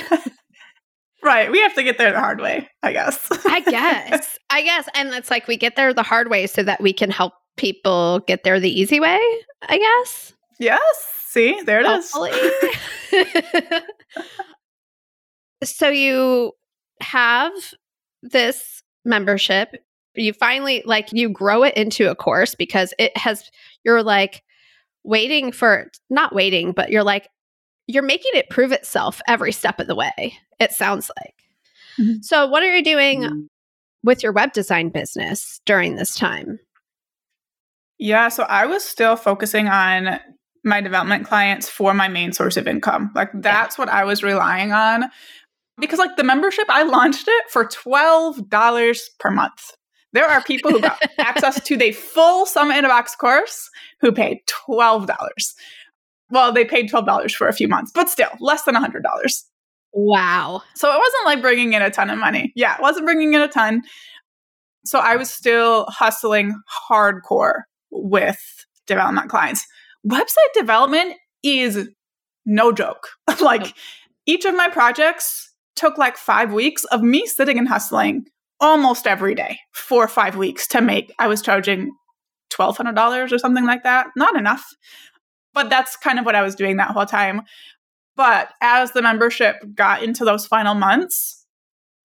[1.23, 1.51] right.
[1.51, 3.27] We have to get there the hard way, I guess.
[3.45, 4.37] I guess.
[4.49, 4.87] I guess.
[4.95, 8.19] And it's like we get there the hard way so that we can help people
[8.21, 9.19] get there the easy way,
[9.67, 10.33] I guess.
[10.59, 10.83] Yes.
[11.27, 12.31] See, there it Hopefully.
[12.31, 13.81] is.
[15.71, 16.51] so you
[17.01, 17.51] have
[18.21, 19.69] this membership.
[20.15, 23.49] You finally like you grow it into a course because it has
[23.83, 24.43] you're like
[25.03, 27.29] waiting for not waiting, but you're like
[27.87, 30.37] you're making it prove itself every step of the way.
[30.59, 31.35] It sounds like.
[31.99, 32.21] Mm-hmm.
[32.21, 33.41] So, what are you doing mm-hmm.
[34.03, 36.59] with your web design business during this time?
[37.99, 40.19] Yeah, so I was still focusing on
[40.63, 43.11] my development clients for my main source of income.
[43.15, 43.81] Like that's yeah.
[43.81, 45.05] what I was relying on.
[45.79, 49.71] Because like the membership, I launched it for $12 per month.
[50.13, 54.11] There are people who got access to the full Summit in a Box course who
[54.11, 55.53] paid $12.
[56.29, 59.01] Well, they paid $12 for a few months, but still less than $100.
[59.93, 60.61] Wow.
[60.75, 62.51] So it wasn't like bringing in a ton of money.
[62.55, 63.81] Yeah, it wasn't bringing in a ton.
[64.85, 66.55] So I was still hustling
[66.89, 67.61] hardcore
[67.93, 68.39] with
[68.87, 69.65] development clients.
[70.05, 71.89] Website development is
[72.45, 73.09] no joke.
[73.41, 73.73] like
[74.25, 78.25] each of my projects took like five weeks of me sitting and hustling
[78.59, 81.91] almost every day for five weeks to make, I was charging
[82.51, 84.07] $1,200 or something like that.
[84.15, 84.63] Not enough.
[85.53, 87.41] But that's kind of what I was doing that whole time.
[88.15, 91.45] But as the membership got into those final months,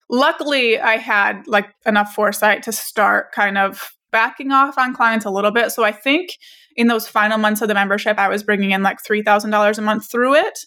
[0.09, 5.29] luckily I had like enough foresight to start kind of backing off on clients a
[5.29, 5.71] little bit.
[5.71, 6.31] So I think
[6.75, 10.09] in those final months of the membership, I was bringing in like $3,000 a month
[10.09, 10.59] through it.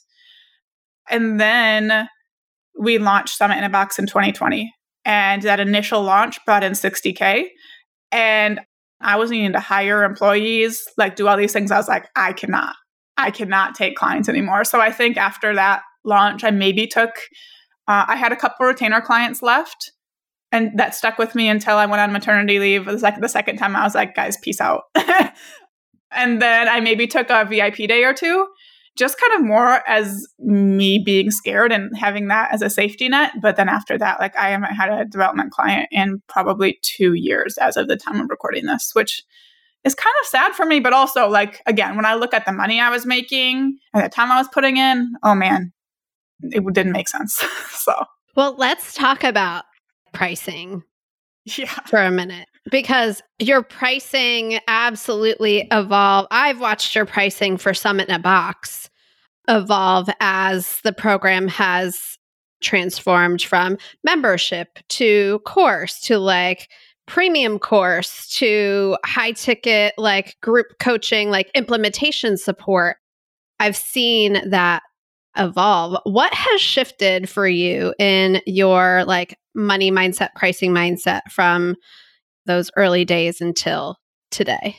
[1.09, 2.09] And then
[2.79, 4.73] we launched Summit in a Box in 2020
[5.05, 7.47] and that initial launch brought in 60K.
[8.11, 8.61] And
[9.01, 11.71] I was needing to hire employees, like do all these things.
[11.71, 12.77] I was like, I cannot,
[13.17, 14.65] I cannot take clients anymore.
[14.65, 17.11] So I think after that launch, I maybe took,
[17.89, 19.91] uh, I had a couple retainer clients left.
[20.53, 22.87] And that stuck with me until I went on maternity leave.
[22.87, 24.83] Was like the second time I was like, guys, peace out.
[26.12, 28.47] and then I maybe took a VIP day or two
[28.97, 33.33] just kind of more as me being scared and having that as a safety net.
[33.41, 37.57] But then after that, like I haven't had a development client in probably two years
[37.59, 39.23] as of the time of recording this, which
[39.85, 40.79] is kind of sad for me.
[40.79, 44.11] But also, like, again, when I look at the money I was making and the
[44.11, 45.73] time I was putting in, oh man,
[46.43, 47.35] it didn't make sense.
[47.71, 47.95] so,
[48.37, 49.65] well, let's talk about
[50.12, 50.83] pricing
[51.44, 51.72] yeah.
[51.87, 56.27] for a minute because your pricing absolutely evolve.
[56.31, 58.90] I've watched your pricing for Summit in a Box
[59.48, 62.18] evolve as the program has
[62.61, 66.68] transformed from membership to course to like
[67.07, 72.98] premium course to high ticket like group coaching like implementation support
[73.59, 74.81] i've seen that
[75.37, 81.77] evolve what has shifted for you in your like money mindset pricing mindset from
[82.47, 83.97] those early days until
[84.31, 84.77] today?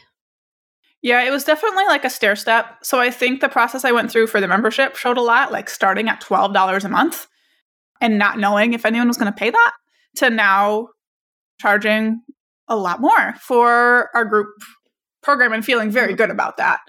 [1.01, 2.77] Yeah, it was definitely like a stair step.
[2.81, 5.69] So I think the process I went through for the membership showed a lot, like
[5.69, 7.27] starting at $12 a month
[7.99, 9.71] and not knowing if anyone was going to pay that
[10.17, 10.87] to now
[11.59, 12.21] charging
[12.69, 14.47] a lot more for our group
[15.21, 16.17] program and feeling very mm-hmm.
[16.17, 16.79] good about that.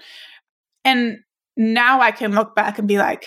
[0.85, 1.17] And
[1.57, 3.25] now I can look back and be like,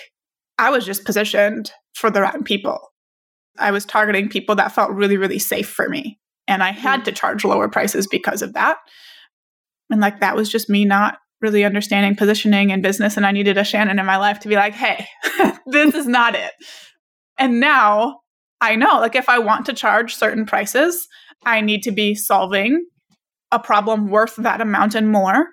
[0.57, 2.88] I was just positioned for the wrong people.
[3.59, 7.03] I was targeting people that felt really, really safe for me And I had mm.
[7.05, 8.77] to charge lower prices because of that.
[9.89, 13.17] And like that was just me not really understanding positioning and business.
[13.17, 15.07] And I needed a Shannon in my life to be like, hey,
[15.67, 16.51] this is not it.
[17.37, 18.19] And now
[18.61, 21.07] I know, like, if I want to charge certain prices,
[21.45, 22.85] I need to be solving
[23.51, 25.47] a problem worth that amount and more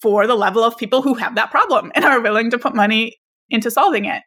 [0.00, 3.16] for the level of people who have that problem and are willing to put money
[3.50, 4.22] into solving it.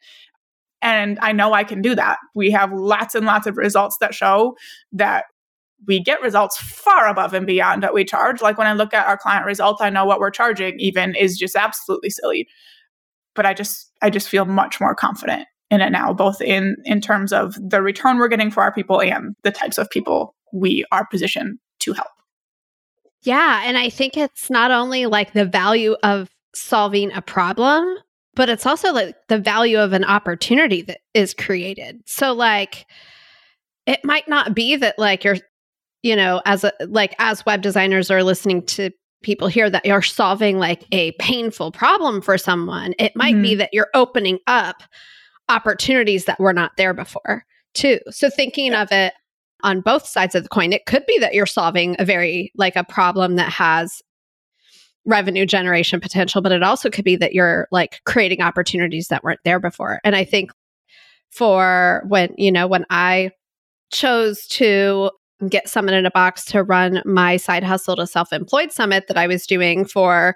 [0.84, 2.18] And I know I can do that.
[2.36, 4.56] We have lots and lots of results that show
[4.92, 5.24] that
[5.88, 8.42] we get results far above and beyond what we charge.
[8.42, 11.38] Like when I look at our client results, I know what we're charging even is
[11.38, 12.48] just absolutely silly.
[13.34, 17.00] But I just I just feel much more confident in it now, both in in
[17.00, 20.86] terms of the return we're getting for our people and the types of people we
[20.92, 22.12] are positioned to help.
[23.22, 27.98] Yeah, and I think it's not only like the value of solving a problem,
[28.36, 32.02] but it's also like the value of an opportunity that is created.
[32.06, 32.86] So like
[33.86, 35.38] it might not be that like you're
[36.04, 38.92] you know, as a like as web designers are listening to
[39.24, 43.42] people here that you're solving like a painful problem for someone, it might mm-hmm.
[43.42, 44.84] be that you're opening up
[45.50, 48.00] opportunities that were not there before, too.
[48.10, 48.84] So thinking yeah.
[48.84, 49.14] of it
[49.64, 52.76] on both sides of the coin, it could be that you're solving a very like
[52.76, 54.02] a problem that has
[55.06, 59.42] revenue generation potential, but it also could be that you're like creating opportunities that weren't
[59.44, 60.00] there before.
[60.04, 60.52] And I think
[61.30, 63.32] for when, you know, when I
[63.92, 65.12] chose to
[65.50, 69.18] get Summit in a Box to run my side hustle to self employed summit that
[69.18, 70.36] I was doing for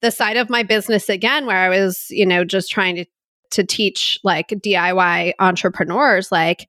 [0.00, 3.04] the side of my business again, where I was, you know, just trying to
[3.50, 6.68] to teach like DIY entrepreneurs, like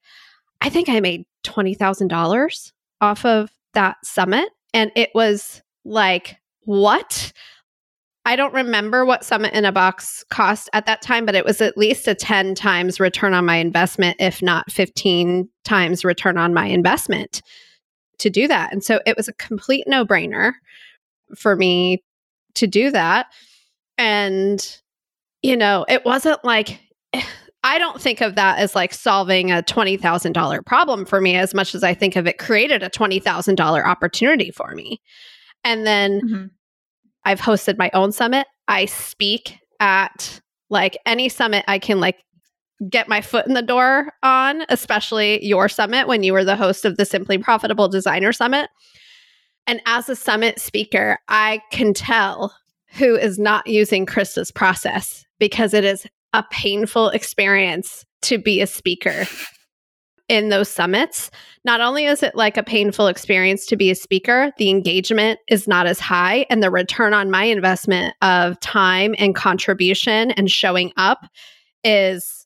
[0.62, 4.50] I think I made twenty thousand dollars off of that summit.
[4.74, 6.38] And it was like,
[6.70, 7.34] what?
[8.26, 11.62] I don't remember what Summit in a Box cost at that time, but it was
[11.62, 16.54] at least a 10 times return on my investment, if not 15 times return on
[16.54, 17.42] my investment
[18.20, 18.72] to do that.
[18.72, 20.52] And so it was a complete no brainer
[21.36, 22.04] for me
[22.54, 23.26] to do that.
[23.98, 24.80] And,
[25.42, 26.80] you know, it wasn't like,
[27.64, 31.74] I don't think of that as like solving a $20,000 problem for me as much
[31.74, 35.02] as I think of it created a $20,000 opportunity for me.
[35.64, 36.46] And then mm-hmm.
[37.26, 38.48] I've hosted my own summit.
[38.68, 42.18] I speak at like any summit I can like
[42.90, 46.86] get my foot in the door on, especially your summit when you were the host
[46.86, 48.70] of the Simply Profitable Designer Summit.
[49.68, 52.56] And as a summit speaker, I can tell
[52.94, 58.68] who is not using Krista's process because it is a painful experience to be a
[58.68, 59.26] speaker
[60.30, 61.32] in those summits.
[61.66, 65.68] Not only is it like a painful experience to be a speaker, the engagement is
[65.68, 70.94] not as high, and the return on my investment of time and contribution and showing
[70.96, 71.26] up
[71.84, 72.46] is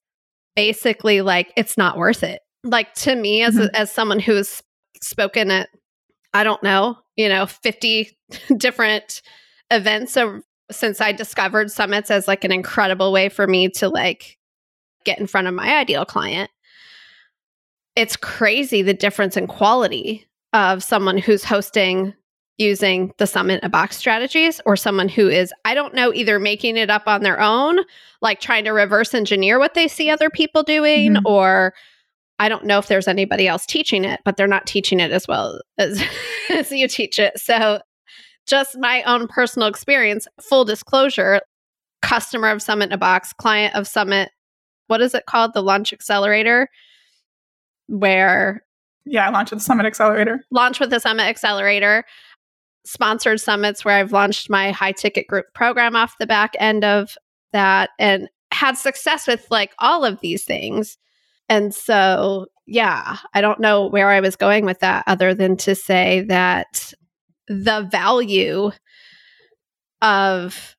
[0.56, 2.40] basically like it's not worth it.
[2.64, 3.76] Like to me as mm-hmm.
[3.76, 4.64] as someone who's
[5.02, 5.70] spoken at
[6.34, 8.10] I don't know, you know, 50
[8.58, 9.22] different
[9.70, 10.42] events of,
[10.72, 14.38] since I discovered summits as like an incredible way for me to like
[15.04, 16.50] get in front of my ideal client.
[17.96, 22.14] It's crazy the difference in quality of someone who's hosting
[22.60, 26.78] using the summit a box strategies or someone who is i don't know either making
[26.78, 27.80] it up on their own
[28.22, 31.26] like trying to reverse engineer what they see other people doing mm-hmm.
[31.26, 31.74] or
[32.38, 35.28] i don't know if there's anybody else teaching it but they're not teaching it as
[35.28, 36.00] well as
[36.50, 37.40] as you teach it.
[37.40, 37.80] So
[38.46, 41.42] just my own personal experience full disclosure
[42.02, 44.30] customer of summit in a box client of summit
[44.88, 45.54] what is it called?
[45.54, 46.68] The launch accelerator
[47.94, 48.64] where
[49.06, 50.44] yeah, I launch with the Summit Accelerator.
[50.50, 52.06] Launch with the Summit Accelerator
[52.86, 57.18] sponsored summits where I've launched my high ticket group program off the back end of
[57.54, 60.98] that and had success with like all of these things.
[61.50, 65.76] And so, yeah, I don't know where I was going with that other than to
[65.76, 66.94] say that
[67.48, 68.72] the value
[70.02, 70.76] of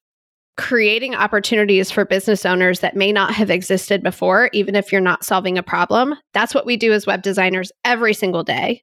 [0.56, 5.24] creating opportunities for business owners that may not have existed before, even if you're not
[5.24, 6.14] solving a problem.
[6.32, 8.82] That's what we do as web designers every single day.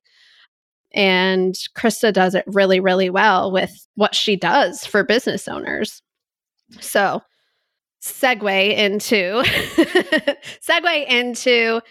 [0.94, 6.02] And Krista does it really, really well with what she does for business owners.
[6.82, 7.22] So,
[8.04, 9.44] segue into
[10.68, 11.82] segue into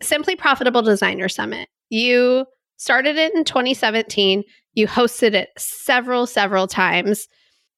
[0.00, 1.68] Simply Profitable Designer Summit.
[1.88, 4.44] You started it in 2017.
[4.74, 7.26] You hosted it several, several times.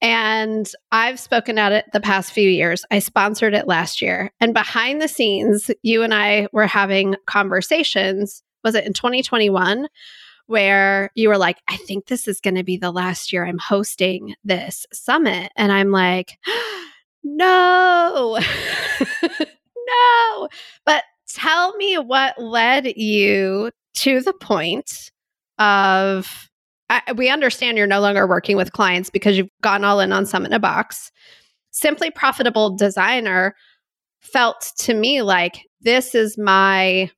[0.02, 2.84] And I've spoken at it the past few years.
[2.90, 4.32] I sponsored it last year.
[4.40, 8.42] And behind the scenes, you and I were having conversations.
[8.64, 9.88] Was it in 2021?
[10.50, 13.56] where you were like, I think this is going to be the last year I'm
[13.56, 15.52] hosting this summit.
[15.56, 16.40] And I'm like,
[17.22, 18.36] no,
[19.22, 20.48] no.
[20.84, 25.12] But tell me what led you to the point
[25.60, 26.49] of
[26.90, 30.26] I, we understand you're no longer working with clients because you've gone all in on
[30.26, 31.12] Summit in a Box.
[31.70, 33.54] Simply Profitable Designer
[34.18, 37.10] felt to me like this is my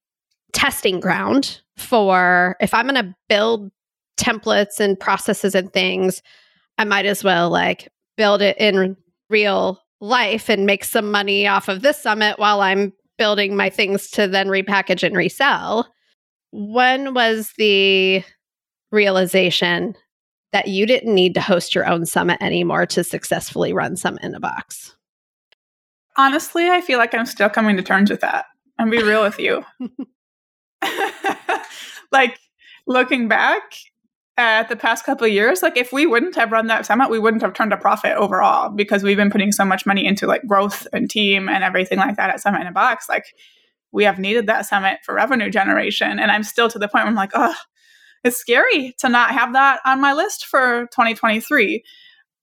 [0.52, 3.72] testing ground for if I'm going to build
[4.18, 6.22] templates and processes and things,
[6.76, 8.96] I might as well like build it in
[9.30, 14.10] real life and make some money off of this summit while I'm building my things
[14.10, 15.88] to then repackage and resell.
[16.50, 18.22] When was the
[18.92, 19.96] realization
[20.52, 24.34] that you didn't need to host your own summit anymore to successfully run Summit in
[24.34, 24.94] a Box?
[26.16, 28.44] Honestly, I feel like I'm still coming to terms with that.
[28.78, 29.64] I'm be real with you.
[32.12, 32.38] like
[32.86, 33.62] looking back
[34.36, 37.18] at the past couple of years, like if we wouldn't have run that summit, we
[37.18, 40.46] wouldn't have turned a profit overall because we've been putting so much money into like
[40.46, 43.08] growth and team and everything like that at Summit in a Box.
[43.08, 43.24] Like
[43.92, 46.18] we have needed that summit for revenue generation.
[46.18, 47.54] And I'm still to the point where I'm like, oh,
[48.24, 51.82] it's scary to not have that on my list for 2023,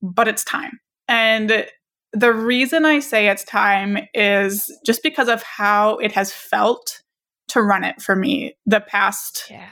[0.01, 0.79] but it's time.
[1.07, 1.65] And
[2.13, 7.01] the reason I say it's time is just because of how it has felt
[7.49, 9.67] to run it for me the past yeah.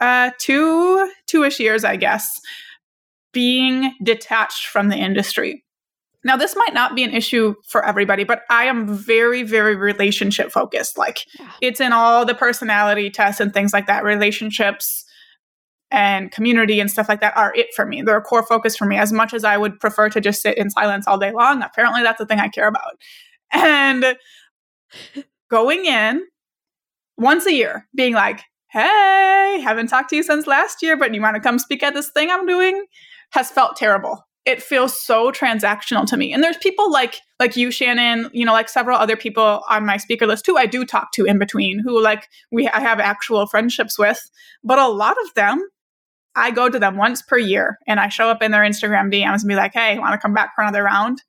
[0.00, 2.40] uh, two two-ish years, I guess,
[3.32, 5.64] being detached from the industry.
[6.26, 10.50] Now, this might not be an issue for everybody, but I am very, very relationship
[10.50, 10.96] focused.
[10.96, 11.50] Like yeah.
[11.60, 14.04] it's in all the personality tests and things like that.
[14.04, 15.04] Relationships
[15.94, 18.02] and community and stuff like that are it for me.
[18.02, 18.96] They're a core focus for me.
[18.96, 22.02] As much as I would prefer to just sit in silence all day long, apparently
[22.02, 22.98] that's the thing I care about.
[23.52, 24.16] And
[25.50, 26.24] going in
[27.16, 28.40] once a year, being like,
[28.72, 31.94] hey, haven't talked to you since last year, but you want to come speak at
[31.94, 32.86] this thing I'm doing,
[33.30, 34.26] has felt terrible.
[34.44, 36.32] It feels so transactional to me.
[36.32, 39.96] And there's people like like you, Shannon, you know, like several other people on my
[39.96, 43.46] speaker list who I do talk to in between, who like we I have actual
[43.46, 44.28] friendships with.
[44.64, 45.64] But a lot of them
[46.36, 49.40] I go to them once per year and I show up in their Instagram DMs
[49.40, 51.22] and be like, hey, want to come back for another round?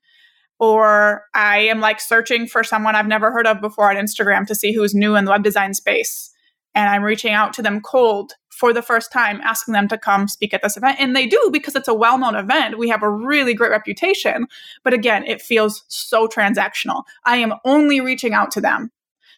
[0.59, 4.55] Or I am like searching for someone I've never heard of before on Instagram to
[4.55, 6.31] see who's new in the web design space.
[6.73, 10.27] And I'm reaching out to them cold for the first time, asking them to come
[10.27, 10.99] speak at this event.
[10.99, 12.77] And they do because it's a well known event.
[12.77, 14.47] We have a really great reputation.
[14.83, 17.03] But again, it feels so transactional.
[17.25, 18.91] I am only reaching out to them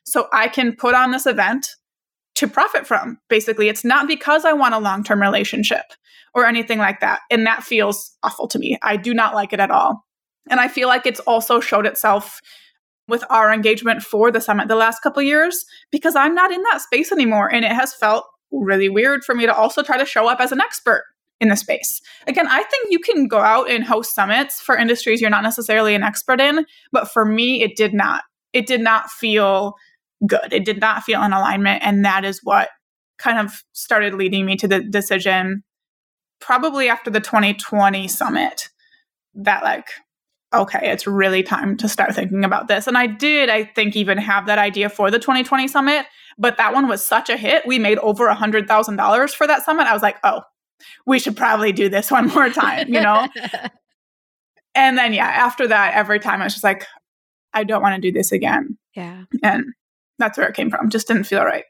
[0.04, 1.76] so I can put on this event
[2.38, 3.18] to profit from.
[3.30, 5.84] Basically, it's not because I want a long term relationship
[6.36, 7.22] or anything like that.
[7.32, 8.78] And that feels awful to me.
[8.84, 10.06] I do not like it at all.
[10.50, 12.40] And I feel like it's also showed itself
[13.08, 16.82] with our engagement for the summit the last couple years because I'm not in that
[16.82, 17.52] space anymore.
[17.52, 20.52] And it has felt really weird for me to also try to show up as
[20.52, 21.06] an expert
[21.40, 22.02] in the space.
[22.28, 25.96] Again, I think you can go out and host summits for industries you're not necessarily
[25.96, 28.24] an expert in, but for me, it did not.
[28.54, 29.76] It did not feel
[30.26, 30.52] good.
[30.52, 31.84] It did not feel in alignment.
[31.84, 32.70] And that is what
[33.18, 35.64] kind of started leading me to the decision,
[36.40, 38.70] probably after the 2020 summit,
[39.36, 39.88] that like,
[40.54, 42.88] okay, it's really time to start thinking about this.
[42.88, 46.06] And I did, I think, even have that idea for the 2020 summit,
[46.38, 47.66] but that one was such a hit.
[47.66, 49.88] We made over a $100,000 for that summit.
[49.88, 50.42] I was like, oh,
[51.06, 53.28] we should probably do this one more time, you know?
[54.76, 56.86] and then, yeah, after that, every time I was just like,
[57.54, 58.78] I don't want to do this again.
[58.94, 59.24] Yeah.
[59.44, 59.66] And
[60.20, 60.90] that's where it came from.
[60.90, 61.66] Just didn't feel right.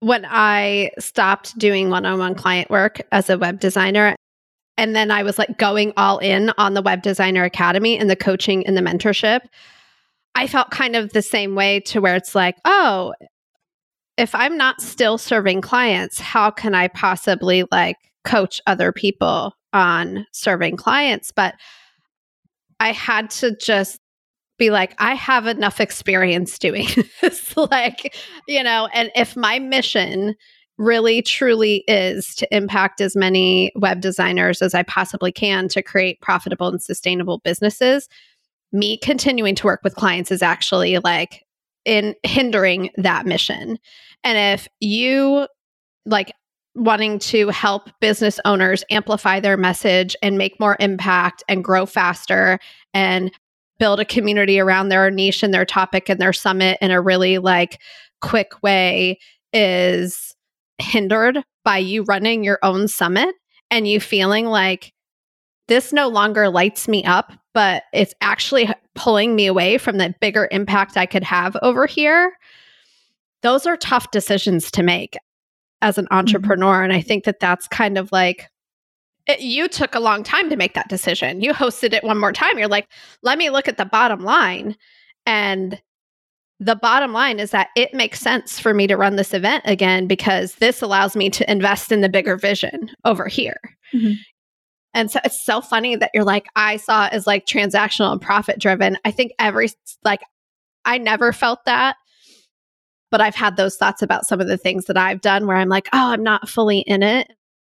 [0.00, 4.16] When I stopped doing one on one client work as a web designer,
[4.78, 8.16] and then I was like going all in on the Web Designer Academy and the
[8.16, 9.40] coaching and the mentorship,
[10.34, 13.12] I felt kind of the same way to where it's like, oh,
[14.16, 20.26] if I'm not still serving clients, how can I possibly like coach other people on
[20.32, 21.30] serving clients?
[21.30, 21.56] But
[22.78, 24.00] I had to just
[24.60, 26.86] be like, I have enough experience doing
[27.20, 27.56] this.
[27.56, 28.14] like,
[28.46, 30.36] you know, and if my mission
[30.78, 36.20] really truly is to impact as many web designers as I possibly can to create
[36.20, 38.08] profitable and sustainable businesses,
[38.72, 41.44] me continuing to work with clients is actually like
[41.84, 43.78] in hindering that mission.
[44.22, 45.48] And if you
[46.06, 46.32] like
[46.74, 52.58] wanting to help business owners amplify their message and make more impact and grow faster
[52.94, 53.32] and
[53.80, 57.38] build a community around their niche and their topic and their summit in a really
[57.38, 57.80] like
[58.20, 59.18] quick way
[59.52, 60.36] is
[60.78, 63.34] hindered by you running your own summit
[63.70, 64.92] and you feeling like
[65.66, 70.48] this no longer lights me up, but it's actually pulling me away from the bigger
[70.50, 72.32] impact I could have over here.
[73.42, 75.16] Those are tough decisions to make
[75.80, 76.14] as an mm-hmm.
[76.14, 76.74] entrepreneur.
[76.74, 76.84] Mm-hmm.
[76.84, 78.49] And I think that that's kind of like
[79.30, 81.40] it, you took a long time to make that decision.
[81.40, 82.58] You hosted it one more time.
[82.58, 82.88] You're like,
[83.22, 84.76] let me look at the bottom line.
[85.26, 85.80] And
[86.58, 90.06] the bottom line is that it makes sense for me to run this event again
[90.06, 93.58] because this allows me to invest in the bigger vision over here.
[93.94, 94.12] Mm-hmm.
[94.92, 98.20] And so it's so funny that you're like, I saw it as like transactional and
[98.20, 98.98] profit driven.
[99.04, 99.70] I think every,
[100.04, 100.20] like,
[100.84, 101.96] I never felt that,
[103.10, 105.68] but I've had those thoughts about some of the things that I've done where I'm
[105.68, 107.30] like, oh, I'm not fully in it,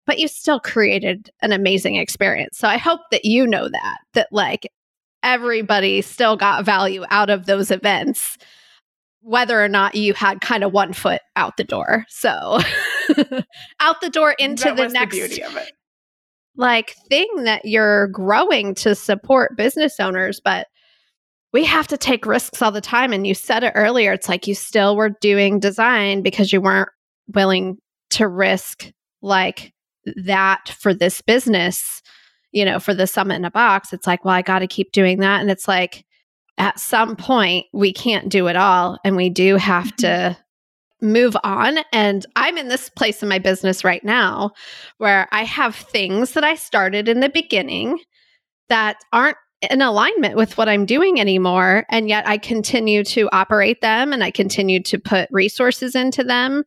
[0.07, 2.59] but you still created an amazing experience.
[2.59, 4.68] So I hope that you know that, that like
[5.22, 8.38] everybody still got value out of those events
[9.26, 12.04] whether or not you had kind of one foot out the door.
[12.09, 12.30] So
[13.80, 15.72] out the door into that the next the beauty of it.
[16.54, 20.68] like thing that you're growing to support business owners, but
[21.52, 23.12] we have to take risks all the time.
[23.12, 26.90] And you said it earlier, it's like you still were doing design because you weren't
[27.34, 27.78] willing
[28.11, 28.92] to risk
[29.22, 29.72] like
[30.16, 32.02] that for this business,
[32.52, 33.92] you know, for the summit in a box.
[33.92, 35.40] It's like, well, I got to keep doing that.
[35.40, 36.07] And it's like,
[36.59, 41.12] at some point we can't do it all and we do have to mm-hmm.
[41.12, 41.78] move on.
[41.92, 44.52] And I'm in this place in my business right now
[44.98, 47.98] where I have things that I started in the beginning
[48.68, 49.36] that aren't
[49.70, 51.86] in alignment with what I'm doing anymore.
[51.88, 56.64] And yet I continue to operate them and I continue to put resources into them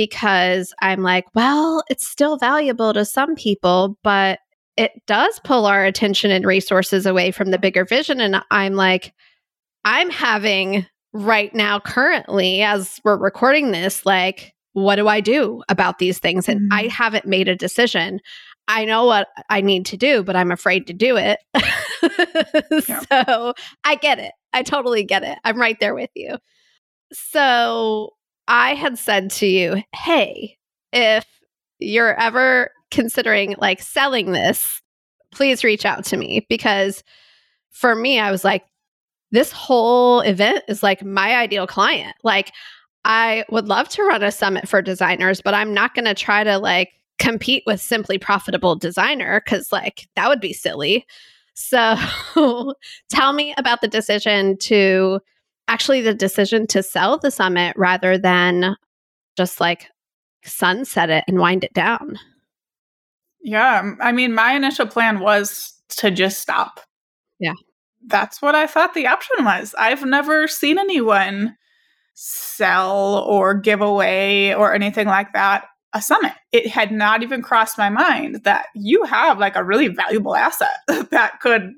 [0.00, 4.38] because I'm like, well, it's still valuable to some people, but
[4.78, 8.18] it does pull our attention and resources away from the bigger vision.
[8.18, 9.12] And I'm like,
[9.84, 15.98] I'm having right now, currently, as we're recording this, like, what do I do about
[15.98, 16.48] these things?
[16.48, 16.72] And mm-hmm.
[16.72, 18.20] I haven't made a decision.
[18.68, 21.40] I know what I need to do, but I'm afraid to do it.
[22.88, 23.00] yeah.
[23.12, 23.52] So
[23.84, 24.32] I get it.
[24.54, 25.36] I totally get it.
[25.44, 26.38] I'm right there with you.
[27.12, 28.14] So
[28.50, 30.58] I had said to you, hey,
[30.92, 31.24] if
[31.78, 34.82] you're ever considering like selling this,
[35.30, 37.04] please reach out to me because
[37.70, 38.64] for me, I was like,
[39.30, 42.16] this whole event is like my ideal client.
[42.24, 42.50] Like,
[43.04, 46.42] I would love to run a summit for designers, but I'm not going to try
[46.42, 46.90] to like
[47.20, 51.06] compete with Simply Profitable Designer because, like, that would be silly.
[51.54, 51.94] So,
[53.10, 55.20] tell me about the decision to
[55.70, 58.74] actually the decision to sell the summit rather than
[59.36, 59.86] just like
[60.44, 62.18] sunset it and wind it down.
[63.40, 63.92] Yeah.
[64.00, 66.80] I mean, my initial plan was to just stop.
[67.38, 67.54] Yeah.
[68.06, 69.74] That's what I thought the option was.
[69.78, 71.56] I've never seen anyone
[72.14, 76.32] sell or give away or anything like that a summit.
[76.50, 80.76] It had not even crossed my mind that you have like a really valuable asset
[81.10, 81.72] that could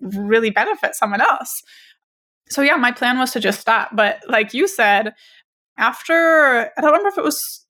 [0.00, 1.62] really benefit someone else.
[2.50, 5.14] So yeah, my plan was to just stop, but like you said,
[5.78, 6.14] after
[6.76, 7.64] I don't remember if it was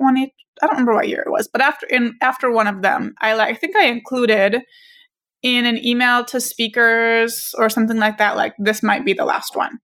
[0.00, 0.32] 20
[0.62, 3.34] I don't remember what year it was, but after in after one of them, I
[3.34, 4.62] like I think I included
[5.42, 9.56] in an email to speakers or something like that, like this might be the last
[9.56, 9.78] one.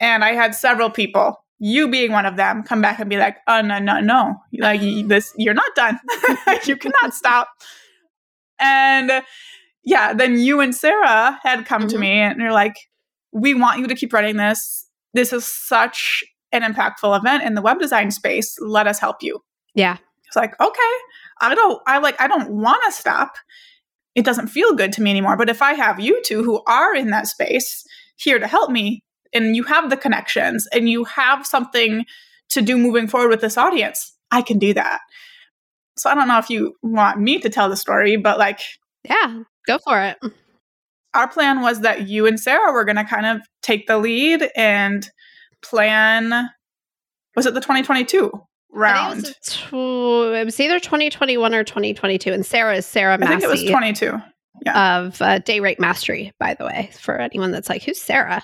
[0.00, 3.36] And I had several people, you being one of them, come back and be like,
[3.46, 4.34] "Oh no, no, no!
[4.58, 6.00] Like this, you're not done.
[6.64, 7.48] you cannot stop."
[8.58, 9.22] And
[9.84, 11.90] yeah, then you and Sarah had come mm-hmm.
[11.90, 12.74] to me and you're like,
[13.32, 14.86] "We want you to keep running this.
[15.14, 16.22] This is such
[16.52, 18.56] an impactful event in the web design space.
[18.60, 19.40] Let us help you."
[19.74, 20.92] Yeah, it's like okay.
[21.40, 21.80] I don't.
[21.86, 22.20] I like.
[22.20, 23.32] I don't want to stop
[24.14, 25.36] it doesn't feel good to me anymore.
[25.36, 27.84] But if I have you two who are in that space
[28.16, 29.02] here to help me,
[29.32, 32.04] and you have the connections and you have something
[32.48, 35.00] to do moving forward with this audience, I can do that.
[35.96, 38.60] So I don't know if you want me to tell the story, but like,
[39.04, 40.18] yeah, go for it.
[41.14, 44.48] Our plan was that you and Sarah were going to kind of take the lead
[44.56, 45.08] and
[45.62, 46.50] plan.
[47.36, 48.30] Was it the 2022?
[48.72, 49.20] round.
[49.20, 52.32] It was, tw- it was, either 2021 or 2022.
[52.32, 53.32] And Sarah is Sarah Massey.
[53.32, 54.20] I think it was 22.
[54.66, 54.98] Yeah.
[54.98, 58.42] Of uh, Day Rate Mastery, by the way, for anyone that's like, who's Sarah?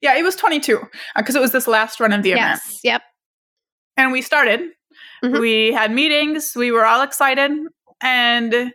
[0.00, 0.80] Yeah, it was 22
[1.16, 2.80] because uh, it was this last run of the yes, event.
[2.84, 3.02] Yep.
[3.96, 4.60] And we started.
[5.24, 5.40] Mm-hmm.
[5.40, 6.52] We had meetings.
[6.54, 7.50] We were all excited.
[8.00, 8.72] And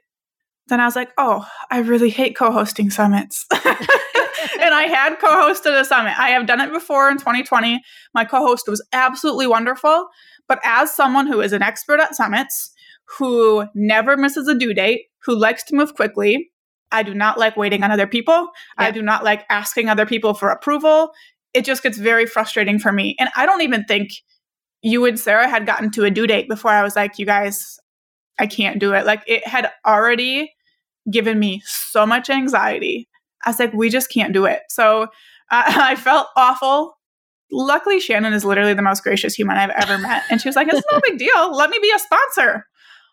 [0.68, 3.46] then I was like, oh, I really hate co hosting summits.
[3.52, 6.18] and I had co hosted a summit.
[6.18, 7.82] I have done it before in 2020.
[8.14, 10.08] My co host was absolutely wonderful.
[10.48, 12.72] But as someone who is an expert at summits,
[13.18, 16.52] who never misses a due date, who likes to move quickly,
[16.92, 18.34] I do not like waiting on other people.
[18.34, 18.48] Yeah.
[18.88, 21.12] I do not like asking other people for approval.
[21.54, 23.16] It just gets very frustrating for me.
[23.20, 24.12] And I don't even think
[24.82, 27.80] you and Sarah had gotten to a due date before I was like, you guys,
[28.42, 29.06] I can't do it.
[29.06, 30.54] Like it had already
[31.10, 33.08] given me so much anxiety.
[33.46, 34.62] I was like, we just can't do it.
[34.70, 35.08] So uh,
[35.50, 36.98] I felt awful
[37.52, 40.24] luckily Shannon is literally the most gracious human I've ever met.
[40.30, 41.56] And she was like, it's no big deal.
[41.56, 42.66] Let me be a sponsor.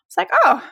[0.07, 0.63] It's like, oh,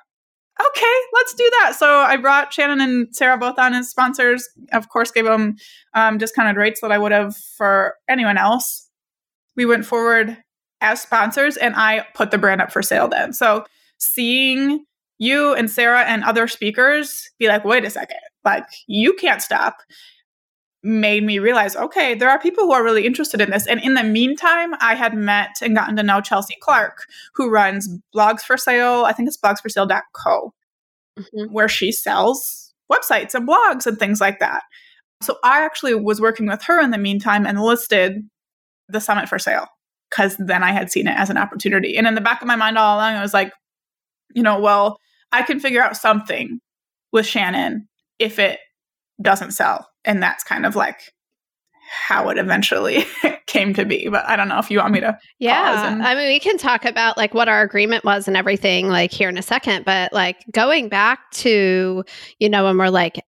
[0.59, 1.75] okay, let's do that.
[1.77, 4.47] So I brought Shannon and Sarah both on as sponsors.
[4.71, 5.55] Of course, gave them
[5.93, 8.89] um, discounted rates that I would have for anyone else.
[9.55, 10.37] We went forward
[10.81, 13.33] as sponsors, and I put the brand up for sale then.
[13.33, 13.65] So
[13.97, 14.85] seeing
[15.19, 19.77] you and Sarah and other speakers be like, wait a second, like you can't stop.
[20.83, 23.65] Made me realize okay there are people who are really interested in this.
[23.67, 27.89] And in the meantime i had met and gotten to know chelsea clark who runs
[28.15, 29.03] blogs for sale.
[29.05, 30.53] I think it's blogsforsale.co
[31.19, 31.51] mm-hmm.
[31.51, 34.61] where she sells websites and blogs and things like that.
[35.21, 38.21] So i actually was working with her in the meantime and listed
[38.87, 39.65] the summit for sale
[40.09, 41.97] because then i had seen it as an opportunity.
[41.97, 43.51] And in the back of my mind all along i was like
[44.33, 44.99] you know well
[45.31, 46.59] i can figure out something
[47.11, 47.87] with shannon
[48.19, 48.59] if it
[49.21, 49.89] doesn't sell.
[50.05, 51.13] And that's kind of like
[51.89, 53.05] how it eventually
[53.47, 54.09] came to be.
[54.09, 55.17] But I don't know if you want me to.
[55.39, 55.91] Yeah.
[55.91, 59.11] And- I mean, we can talk about like what our agreement was and everything like
[59.11, 59.85] here in a second.
[59.85, 62.03] But like going back to,
[62.39, 63.21] you know, when we're like,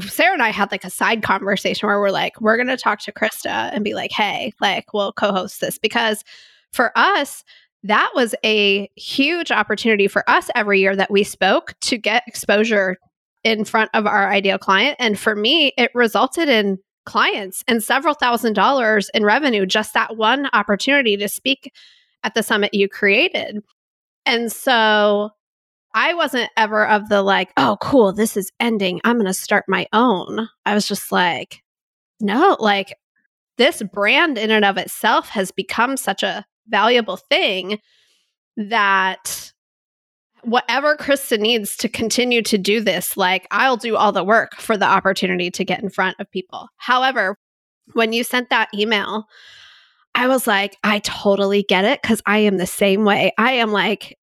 [0.00, 3.00] Sarah and I had like a side conversation where we're like, we're going to talk
[3.00, 6.24] to Krista and be like, hey, like, we'll co host this because
[6.72, 7.44] for us,
[7.84, 12.96] that was a huge opportunity for us every year that we spoke to get exposure
[13.44, 14.96] in front of our ideal client.
[15.00, 20.16] And for me, it resulted in clients and several thousand dollars in revenue, just that
[20.16, 21.72] one opportunity to speak
[22.22, 23.58] at the summit you created.
[24.24, 25.30] And so
[25.94, 29.00] I wasn't ever of the like, oh, cool, this is ending.
[29.04, 30.48] I'm going to start my own.
[30.64, 31.62] I was just like,
[32.20, 32.94] no, like
[33.58, 37.78] this brand in and of itself has become such a valuable thing
[38.56, 39.52] that
[40.42, 44.76] whatever Krista needs to continue to do this, like I'll do all the work for
[44.76, 46.68] the opportunity to get in front of people.
[46.78, 47.36] However,
[47.92, 49.26] when you sent that email,
[50.14, 53.32] I was like, I totally get it because I am the same way.
[53.38, 54.18] I am like,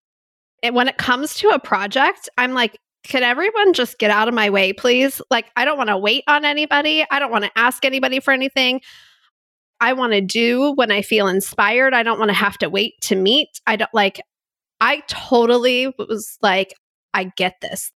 [0.72, 4.50] when it comes to a project, I'm like, can everyone just get out of my
[4.50, 5.22] way, please?
[5.30, 7.06] Like, I don't want to wait on anybody.
[7.10, 8.82] I don't want to ask anybody for anything.
[9.80, 11.94] I want to do when I feel inspired.
[11.94, 13.50] I don't want to have to wait to meet.
[13.68, 14.20] I don't like,
[14.82, 16.74] I totally was like,
[17.14, 17.92] I get this.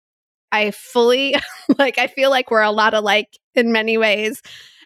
[0.50, 1.36] I fully
[1.78, 4.42] like, I feel like we're a lot alike in many ways.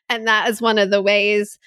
[0.09, 1.59] And that is one of the ways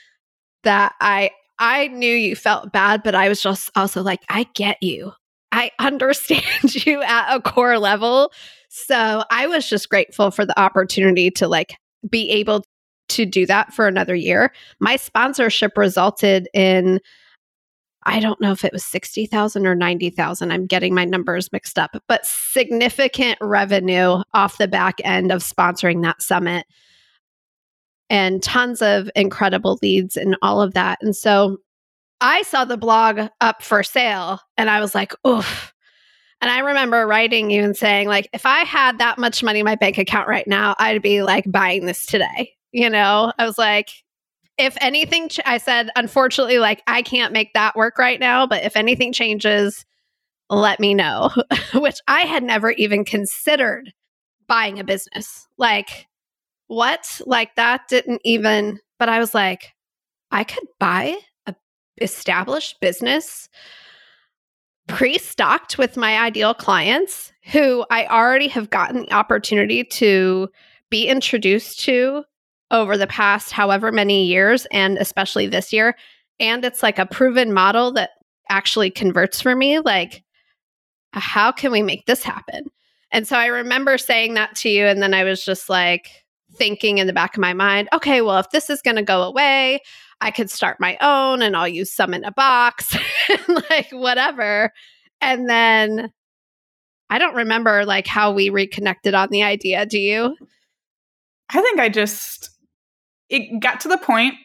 [0.64, 4.82] that I I knew you felt bad, but I was just also like, I get
[4.84, 5.14] you.
[5.52, 8.32] I understand you at a core level.
[8.70, 11.78] So I was just grateful for the opportunity to like
[12.10, 12.64] be able
[13.10, 14.52] to do that for another year.
[14.80, 17.00] My sponsorship resulted in
[18.08, 20.52] I don't know if it was 60,000 or 90,000.
[20.52, 26.04] I'm getting my numbers mixed up, but significant revenue off the back end of sponsoring
[26.04, 26.68] that summit
[28.12, 31.00] and tons of incredible leads and all of that.
[31.02, 31.58] And so
[32.22, 35.74] I saw the blog up for sale and I was like, oof.
[36.42, 39.66] And I remember writing you and saying, like, if I had that much money in
[39.66, 42.52] my bank account right now, I'd be like buying this today.
[42.76, 43.90] You know, I was like,
[44.58, 48.66] if anything, ch- I said, unfortunately, like I can't make that work right now, but
[48.66, 49.86] if anything changes,
[50.50, 51.32] let me know,
[51.74, 53.94] which I had never even considered
[54.50, 55.48] buying a business.
[55.58, 56.08] Like,
[56.68, 57.22] what?
[57.26, 59.72] Like, that didn't even, but I was like,
[60.30, 61.18] I could buy
[61.48, 61.56] a
[62.02, 63.48] established business
[64.90, 70.50] pre-stocked with my ideal clients who I already have gotten the opportunity to
[70.90, 72.26] be introduced to
[72.72, 75.96] over the past however many years and especially this year
[76.40, 78.12] and it's like a proven model that
[78.50, 80.24] actually converts for me like
[81.14, 82.66] how can we make this happen?
[83.12, 86.10] And so i remember saying that to you and then i was just like
[86.54, 89.24] thinking in the back of my mind okay well if this is going to go
[89.24, 89.80] away
[90.22, 92.96] i could start my own and i'll use Summit in a Box
[93.70, 94.72] like whatever.
[95.22, 96.12] And then
[97.10, 100.36] i don't remember like how we reconnected on the idea do you?
[101.50, 102.50] I think i just
[103.30, 104.36] it got to the point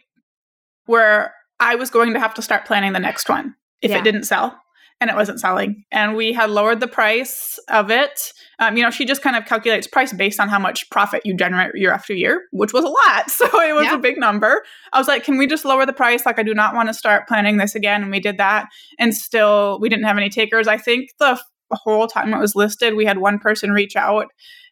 [0.86, 3.98] where I was going to have to start planning the next one if yeah.
[3.98, 4.58] it didn't sell.
[5.02, 5.84] And it wasn't selling.
[5.90, 8.34] And we had lowered the price of it.
[8.58, 11.34] Um, you know, she just kind of calculates price based on how much profit you
[11.34, 13.30] generate year after year, which was a lot.
[13.30, 13.94] So it was yeah.
[13.94, 14.62] a big number.
[14.92, 16.26] I was like, can we just lower the price?
[16.26, 18.02] Like, I do not want to start planning this again.
[18.02, 18.68] And we did that.
[18.98, 20.68] And still, we didn't have any takers.
[20.68, 21.40] I think the
[21.72, 24.26] whole time it was listed, we had one person reach out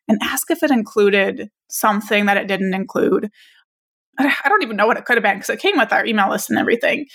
[0.08, 3.30] and ask if it included something that it didn't include.
[4.44, 6.30] I don't even know what it could have been because it came with our email
[6.30, 7.06] list and everything.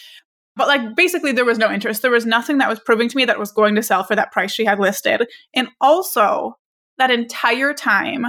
[0.55, 2.01] But like basically there was no interest.
[2.01, 4.31] There was nothing that was proving to me that was going to sell for that
[4.31, 5.27] price she had listed.
[5.53, 6.53] And also
[6.97, 8.27] that entire time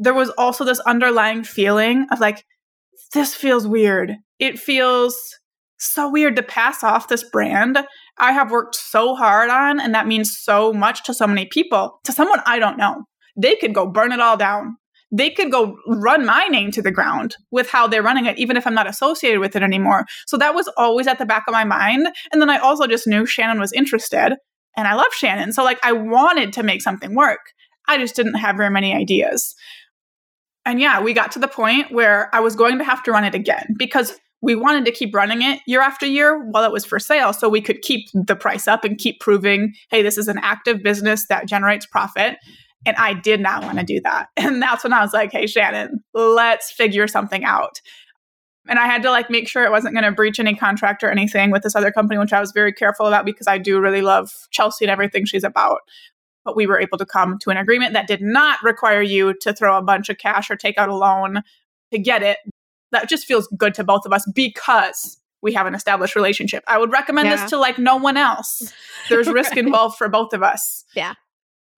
[0.00, 2.44] there was also this underlying feeling of like
[3.12, 4.14] this feels weird.
[4.38, 5.36] It feels
[5.78, 7.78] so weird to pass off this brand
[8.18, 12.00] I have worked so hard on, and that means so much to so many people,
[12.04, 13.04] to someone I don't know.
[13.36, 14.76] They could go burn it all down.
[15.10, 18.56] They could go run my name to the ground with how they're running it, even
[18.56, 20.04] if I'm not associated with it anymore.
[20.26, 22.08] So that was always at the back of my mind.
[22.30, 24.36] And then I also just knew Shannon was interested,
[24.76, 25.52] and I love Shannon.
[25.52, 27.40] So, like, I wanted to make something work.
[27.88, 29.54] I just didn't have very many ideas.
[30.66, 33.24] And yeah, we got to the point where I was going to have to run
[33.24, 36.84] it again because we wanted to keep running it year after year while it was
[36.84, 40.28] for sale so we could keep the price up and keep proving hey this is
[40.28, 42.36] an active business that generates profit
[42.86, 45.46] and i did not want to do that and that's when i was like hey
[45.46, 47.80] shannon let's figure something out
[48.68, 51.10] and i had to like make sure it wasn't going to breach any contract or
[51.10, 54.02] anything with this other company which i was very careful about because i do really
[54.02, 55.80] love chelsea and everything she's about
[56.44, 59.52] but we were able to come to an agreement that did not require you to
[59.52, 61.42] throw a bunch of cash or take out a loan
[61.92, 62.38] to get it
[62.92, 66.64] that just feels good to both of us because we have an established relationship.
[66.66, 67.36] I would recommend yeah.
[67.36, 68.72] this to like no one else.
[69.08, 70.84] There's risk involved for both of us.
[70.94, 71.14] Yeah.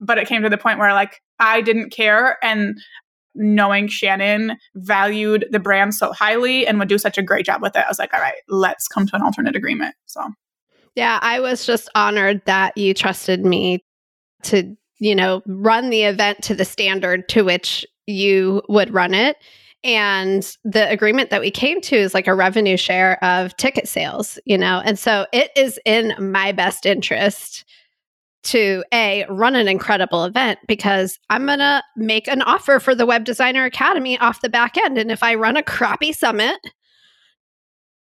[0.01, 2.77] But it came to the point where like I didn't care and
[3.33, 7.75] knowing Shannon valued the brand so highly and would do such a great job with
[7.75, 7.85] it.
[7.85, 9.95] I was like, all right, let's come to an alternate agreement.
[10.05, 10.21] So
[10.95, 13.85] Yeah, I was just honored that you trusted me
[14.43, 19.37] to, you know, run the event to the standard to which you would run it
[19.83, 24.37] and the agreement that we came to is like a revenue share of ticket sales,
[24.45, 24.81] you know?
[24.85, 27.65] And so it is in my best interest
[28.43, 33.05] to a run an incredible event because I'm going to make an offer for the
[33.05, 34.97] Web Designer Academy off the back end.
[34.97, 36.57] And if I run a crappy summit,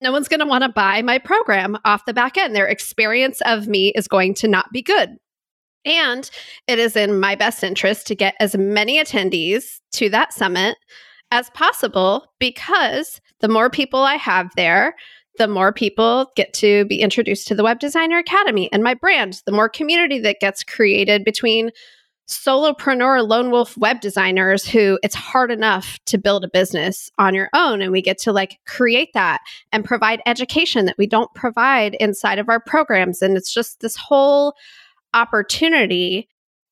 [0.01, 2.55] no one's going to want to buy my program off the back end.
[2.55, 5.17] Their experience of me is going to not be good.
[5.85, 6.29] And
[6.67, 10.77] it is in my best interest to get as many attendees to that summit
[11.31, 14.95] as possible because the more people I have there,
[15.39, 19.41] the more people get to be introduced to the Web Designer Academy and my brand,
[19.45, 21.71] the more community that gets created between
[22.27, 27.49] solopreneur lone wolf web designers who it's hard enough to build a business on your
[27.55, 27.81] own.
[27.81, 29.39] And we get to like create that
[29.71, 33.23] and provide education that we don't provide inside of our programs.
[33.23, 34.53] And it's just this whole
[35.15, 36.27] opportunity.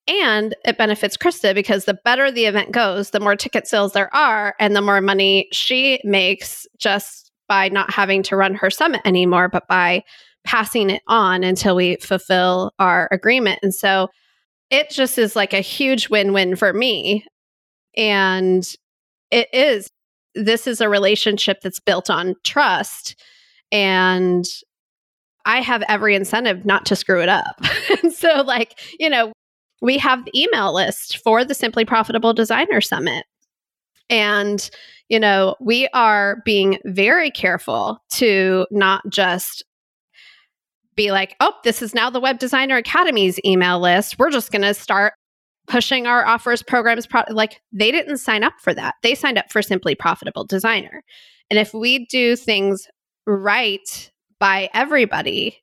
[0.08, 4.14] And it benefits Krista because the better the event goes, the more ticket sales there
[4.14, 9.02] are, and the more money she makes just by not having to run her summit
[9.06, 10.04] anymore, but by
[10.46, 13.60] passing it on until we fulfill our agreement.
[13.64, 14.10] And so
[14.70, 17.26] it just is like a huge win win for me.
[17.96, 18.68] And
[19.32, 19.90] it is,
[20.36, 23.16] this is a relationship that's built on trust.
[23.72, 24.46] And
[25.46, 27.60] I have every incentive not to screw it up.
[28.04, 29.32] and so, like, you know,
[29.82, 33.26] we have the email list for the Simply Profitable Designer Summit.
[34.10, 34.70] And,
[35.10, 39.64] you know, we are being very careful to not just
[40.96, 44.18] be like, oh, this is now the Web Designer Academy's email list.
[44.20, 45.14] We're just going to start
[45.68, 47.06] pushing our offers, programs.
[47.06, 47.24] Pro-.
[47.30, 48.96] Like, they didn't sign up for that.
[49.04, 51.04] They signed up for Simply Profitable Designer.
[51.50, 52.88] And if we do things
[53.26, 55.62] right by everybody,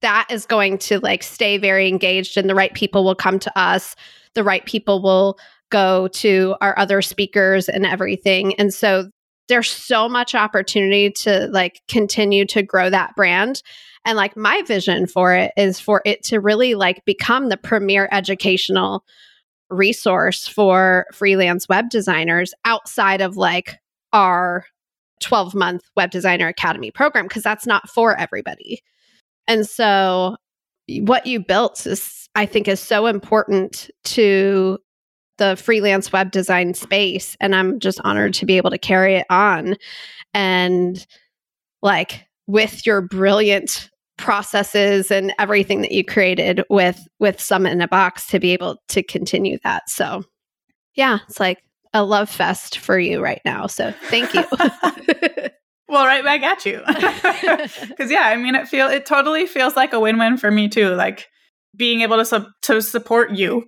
[0.00, 3.58] that is going to like stay very engaged and the right people will come to
[3.58, 3.96] us
[4.34, 5.36] the right people will
[5.70, 8.54] go to our other speakers and everything.
[8.56, 9.10] And so
[9.48, 13.62] there's so much opportunity to like continue to grow that brand.
[14.04, 18.08] And like my vision for it is for it to really like become the premier
[18.12, 19.04] educational
[19.70, 23.76] resource for freelance web designers outside of like
[24.12, 24.64] our
[25.20, 28.80] 12 month web designer academy program because that's not for everybody.
[29.46, 30.36] And so
[31.00, 34.78] what you built is I think is so important to
[35.38, 39.26] the freelance web design space and I'm just honored to be able to carry it
[39.30, 39.76] on
[40.34, 41.04] and
[41.82, 47.88] like with your brilliant processes and everything that you created with with Summit in a
[47.88, 49.88] Box to be able to continue that.
[49.88, 50.24] So
[50.94, 51.62] yeah, it's like
[51.94, 53.66] a love fest for you right now.
[53.66, 54.44] So thank you.
[55.88, 56.82] Well, right back at you.
[57.88, 60.94] Because yeah, I mean, it feel it totally feels like a win-win for me too.
[60.94, 61.28] Like
[61.74, 63.64] being able to su- to support you,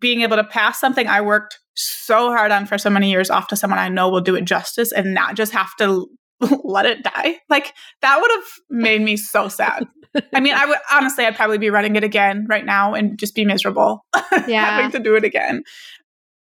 [0.00, 3.48] being able to pass something I worked so hard on for so many years off
[3.48, 6.08] to someone I know will do it justice, and not just have to
[6.64, 7.38] let it die.
[7.48, 7.72] Like
[8.02, 9.86] that would have made me so sad.
[10.34, 13.34] I mean, I would honestly, I'd probably be running it again right now and just
[13.34, 14.04] be miserable
[14.48, 14.64] yeah.
[14.64, 15.62] having to do it again.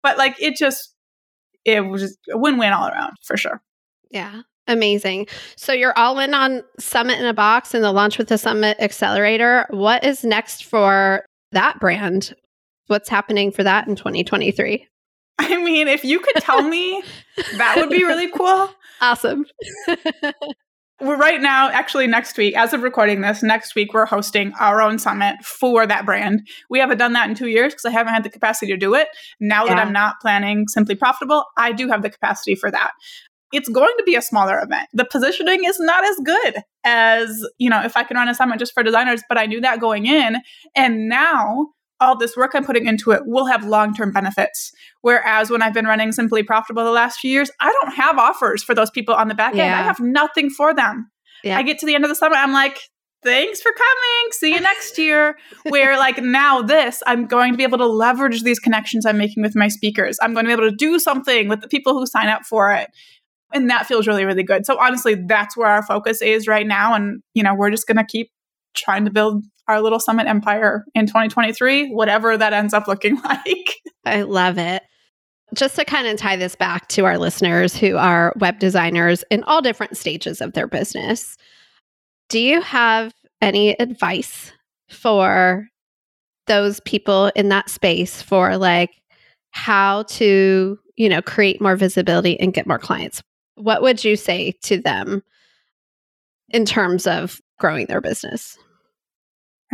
[0.02, 0.94] But like, it just,
[1.64, 3.62] it was a win-win all around for sure.
[4.10, 4.42] Yeah.
[4.66, 5.28] Amazing.
[5.56, 8.76] So you're all in on Summit in a Box and the Launch with the Summit
[8.80, 9.66] Accelerator.
[9.70, 12.34] What is next for that brand?
[12.86, 14.86] What's happening for that in 2023?
[15.38, 17.02] I mean, if you could tell me,
[17.56, 18.70] that would be really cool.
[19.00, 19.46] Awesome.
[21.00, 24.80] we're right now, actually, next week, as of recording this, next week, we're hosting our
[24.80, 26.46] own summit for that brand.
[26.70, 28.94] We haven't done that in two years because I haven't had the capacity to do
[28.94, 29.08] it.
[29.40, 29.74] Now yeah.
[29.74, 32.92] that I'm not planning Simply Profitable, I do have the capacity for that.
[33.52, 34.88] It's going to be a smaller event.
[34.92, 38.58] The positioning is not as good as, you know, if I can run a summit
[38.58, 40.38] just for designers, but I knew that going in.
[40.74, 41.68] And now
[42.04, 44.72] all this work I'm putting into it will have long term benefits.
[45.00, 48.62] Whereas when I've been running Simply Profitable the last few years, I don't have offers
[48.62, 49.64] for those people on the back yeah.
[49.64, 49.74] end.
[49.74, 51.10] I have nothing for them.
[51.42, 51.58] Yeah.
[51.58, 52.78] I get to the end of the summer, I'm like,
[53.22, 54.32] thanks for coming.
[54.32, 55.36] See you next year.
[55.68, 59.42] Where, like, now this, I'm going to be able to leverage these connections I'm making
[59.42, 60.18] with my speakers.
[60.22, 62.70] I'm going to be able to do something with the people who sign up for
[62.72, 62.90] it.
[63.52, 64.66] And that feels really, really good.
[64.66, 66.94] So, honestly, that's where our focus is right now.
[66.94, 68.30] And, you know, we're just going to keep
[68.74, 73.74] trying to build our little summit empire in 2023, whatever that ends up looking like.
[74.04, 74.82] I love it.
[75.54, 79.44] Just to kind of tie this back to our listeners who are web designers in
[79.44, 81.36] all different stages of their business,
[82.28, 84.52] do you have any advice
[84.88, 85.68] for
[86.46, 88.90] those people in that space for like
[89.50, 93.22] how to, you know, create more visibility and get more clients?
[93.56, 95.22] What would you say to them
[96.50, 98.58] in terms of growing their business?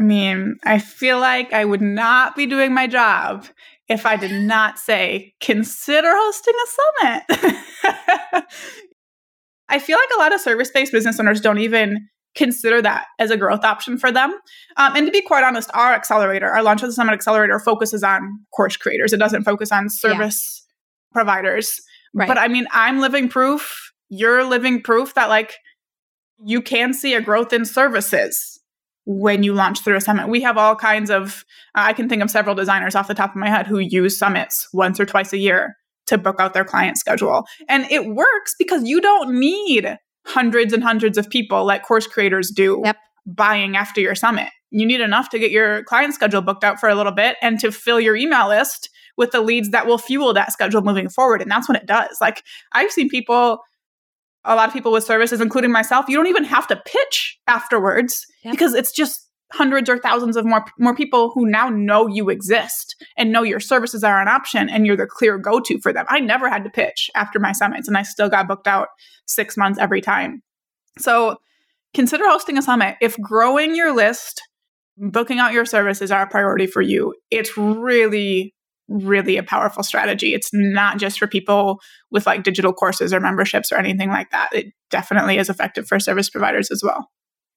[0.00, 3.46] I mean, I feel like I would not be doing my job
[3.86, 8.44] if I did not say, consider hosting a summit.
[9.68, 13.30] I feel like a lot of service based business owners don't even consider that as
[13.30, 14.30] a growth option for them.
[14.78, 18.02] Um, and to be quite honest, our accelerator, our Launch of the Summit accelerator, focuses
[18.02, 18.22] on
[18.56, 19.12] course creators.
[19.12, 21.12] It doesn't focus on service yeah.
[21.12, 21.78] providers.
[22.14, 22.26] Right.
[22.26, 25.56] But I mean, I'm living proof, you're living proof that like
[26.42, 28.59] you can see a growth in services
[29.04, 30.28] when you launch through a summit.
[30.28, 31.44] We have all kinds of,
[31.74, 34.18] uh, I can think of several designers off the top of my head who use
[34.18, 35.76] summits once or twice a year
[36.06, 37.46] to book out their client schedule.
[37.68, 39.96] And it works because you don't need
[40.26, 42.96] hundreds and hundreds of people like course creators do yep.
[43.26, 44.48] buying after your summit.
[44.70, 47.58] You need enough to get your client schedule booked out for a little bit and
[47.60, 51.42] to fill your email list with the leads that will fuel that schedule moving forward.
[51.42, 52.18] And that's what it does.
[52.20, 53.58] Like I've seen people
[54.44, 58.26] a lot of people with services, including myself, you don't even have to pitch afterwards
[58.44, 58.52] yep.
[58.52, 62.94] because it's just hundreds or thousands of more more people who now know you exist
[63.16, 66.06] and know your services are an option and you're the clear go-to for them.
[66.08, 68.88] I never had to pitch after my summits and I still got booked out
[69.26, 70.42] 6 months every time.
[70.98, 71.38] So
[71.94, 72.96] consider hosting a summit.
[73.00, 74.40] If growing your list,
[74.96, 78.54] booking out your services are a priority for you, it's really
[78.90, 80.34] really a powerful strategy.
[80.34, 81.80] It's not just for people
[82.10, 84.50] with like digital courses or memberships or anything like that.
[84.52, 87.08] It definitely is effective for service providers as well.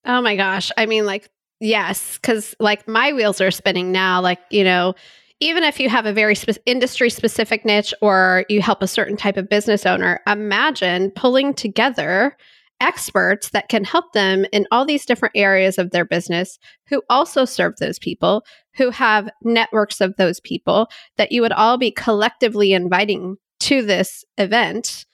[0.05, 0.71] Oh my gosh.
[0.77, 1.29] I mean, like,
[1.59, 4.21] yes, because like my wheels are spinning now.
[4.21, 4.93] Like, you know,
[5.39, 9.17] even if you have a very spe- industry specific niche or you help a certain
[9.17, 12.38] type of business owner, imagine pulling together
[12.79, 16.59] experts that can help them in all these different areas of their business
[16.89, 18.43] who also serve those people,
[18.76, 24.24] who have networks of those people that you would all be collectively inviting to this
[24.38, 25.05] event.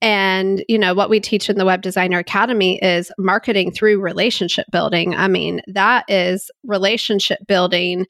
[0.00, 4.66] And, you know, what we teach in the Web Designer Academy is marketing through relationship
[4.70, 5.14] building.
[5.14, 8.06] I mean, that is relationship building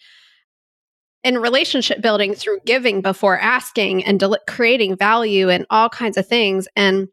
[1.25, 6.27] and relationship building through giving before asking and del- creating value and all kinds of
[6.27, 6.69] things.
[6.77, 7.09] And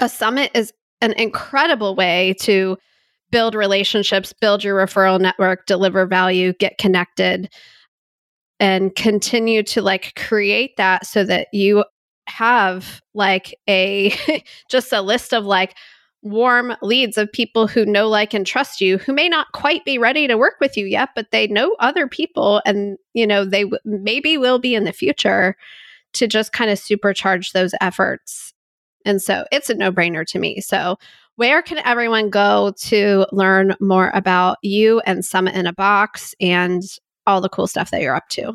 [0.00, 2.76] a summit is an incredible way to
[3.30, 7.52] build relationships, build your referral network, deliver value, get connected,
[8.60, 11.84] and continue to like create that so that you
[12.26, 14.14] have like a
[14.70, 15.76] just a list of like
[16.22, 19.98] warm leads of people who know like and trust you who may not quite be
[19.98, 23.62] ready to work with you yet but they know other people and you know they
[23.62, 25.56] w- maybe will be in the future
[26.12, 28.52] to just kind of supercharge those efforts
[29.08, 30.60] and so it's a no brainer to me.
[30.60, 30.98] So,
[31.38, 36.82] where can everyone go to learn more about you and Summit in a Box and
[37.28, 38.54] all the cool stuff that you're up to?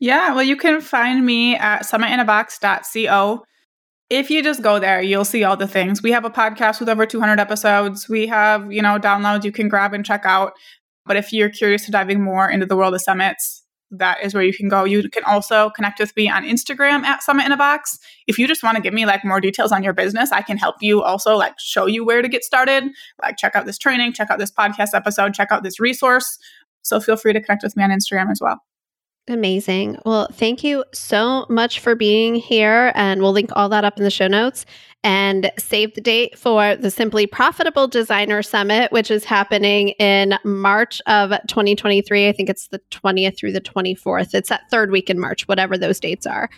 [0.00, 3.44] Yeah, well, you can find me at summitinabox.co.
[4.10, 6.02] If you just go there, you'll see all the things.
[6.02, 8.08] We have a podcast with over 200 episodes.
[8.08, 10.54] We have, you know, downloads you can grab and check out.
[11.06, 14.42] But if you're curious to diving more into the world of summits, that is where
[14.42, 14.84] you can go.
[14.84, 17.98] You can also connect with me on Instagram at Summit in a Box.
[18.26, 20.58] If you just want to give me like more details on your business, I can
[20.58, 22.84] help you also like show you where to get started.
[23.22, 26.38] Like check out this training, check out this podcast episode, check out this resource.
[26.82, 28.60] So feel free to connect with me on Instagram as well.
[29.28, 29.98] Amazing.
[30.06, 32.92] Well, thank you so much for being here.
[32.94, 34.64] And we'll link all that up in the show notes
[35.04, 41.02] and save the date for the Simply Profitable Designer Summit, which is happening in March
[41.06, 42.28] of 2023.
[42.28, 44.34] I think it's the 20th through the 24th.
[44.34, 46.48] It's that third week in March, whatever those dates are.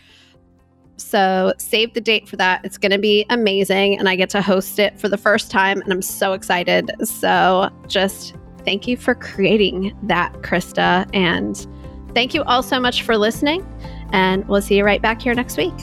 [0.97, 2.65] So save the date for that.
[2.65, 3.99] It's going to be amazing.
[3.99, 5.81] And I get to host it for the first time.
[5.83, 6.93] And I'm so excited.
[7.03, 11.09] So just thank you for creating that, Krista.
[11.13, 11.67] And
[12.15, 13.67] thank you all so much for listening.
[14.13, 15.75] And we'll see you right back here next week.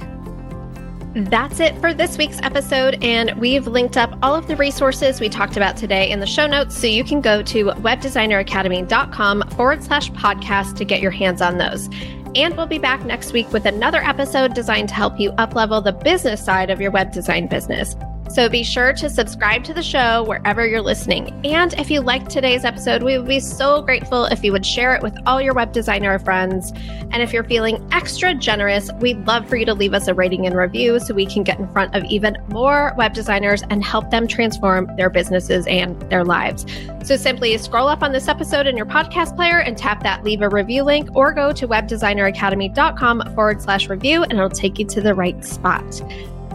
[1.16, 5.30] That's it for this week's episode, and we've linked up all of the resources we
[5.30, 10.12] talked about today in the show notes, so you can go to webdesigneracademy.com forward slash
[10.12, 11.90] podcast to get your hands on those.
[12.36, 15.94] And we'll be back next week with another episode designed to help you uplevel the
[15.94, 17.96] business side of your web design business.
[18.30, 21.40] So be sure to subscribe to the show wherever you're listening.
[21.46, 24.94] And if you liked today's episode, we would be so grateful if you would share
[24.96, 26.72] it with all your web designer friends.
[27.12, 30.46] And if you're feeling extra generous, we'd love for you to leave us a rating
[30.46, 34.12] and review so we can get in front of even more web designers and help
[34.12, 36.66] them transform their businesses and their lives.
[37.04, 40.42] So simply scroll up on this episode in your podcast player and tap that leave
[40.42, 45.02] a review link or go to webdesigneracademy.com forward slash review and it'll take you to
[45.02, 46.02] the right spot.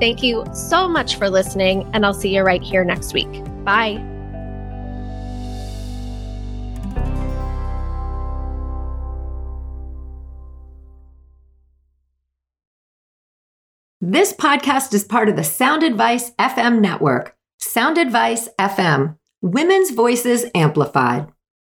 [0.02, 3.30] Thank you so much for listening, and I'll see you right here next week.
[3.64, 4.04] Bye.
[14.00, 17.36] This podcast is part of the Sound Advice FM network.
[17.60, 21.28] Sound Advice FM, women's voices amplified.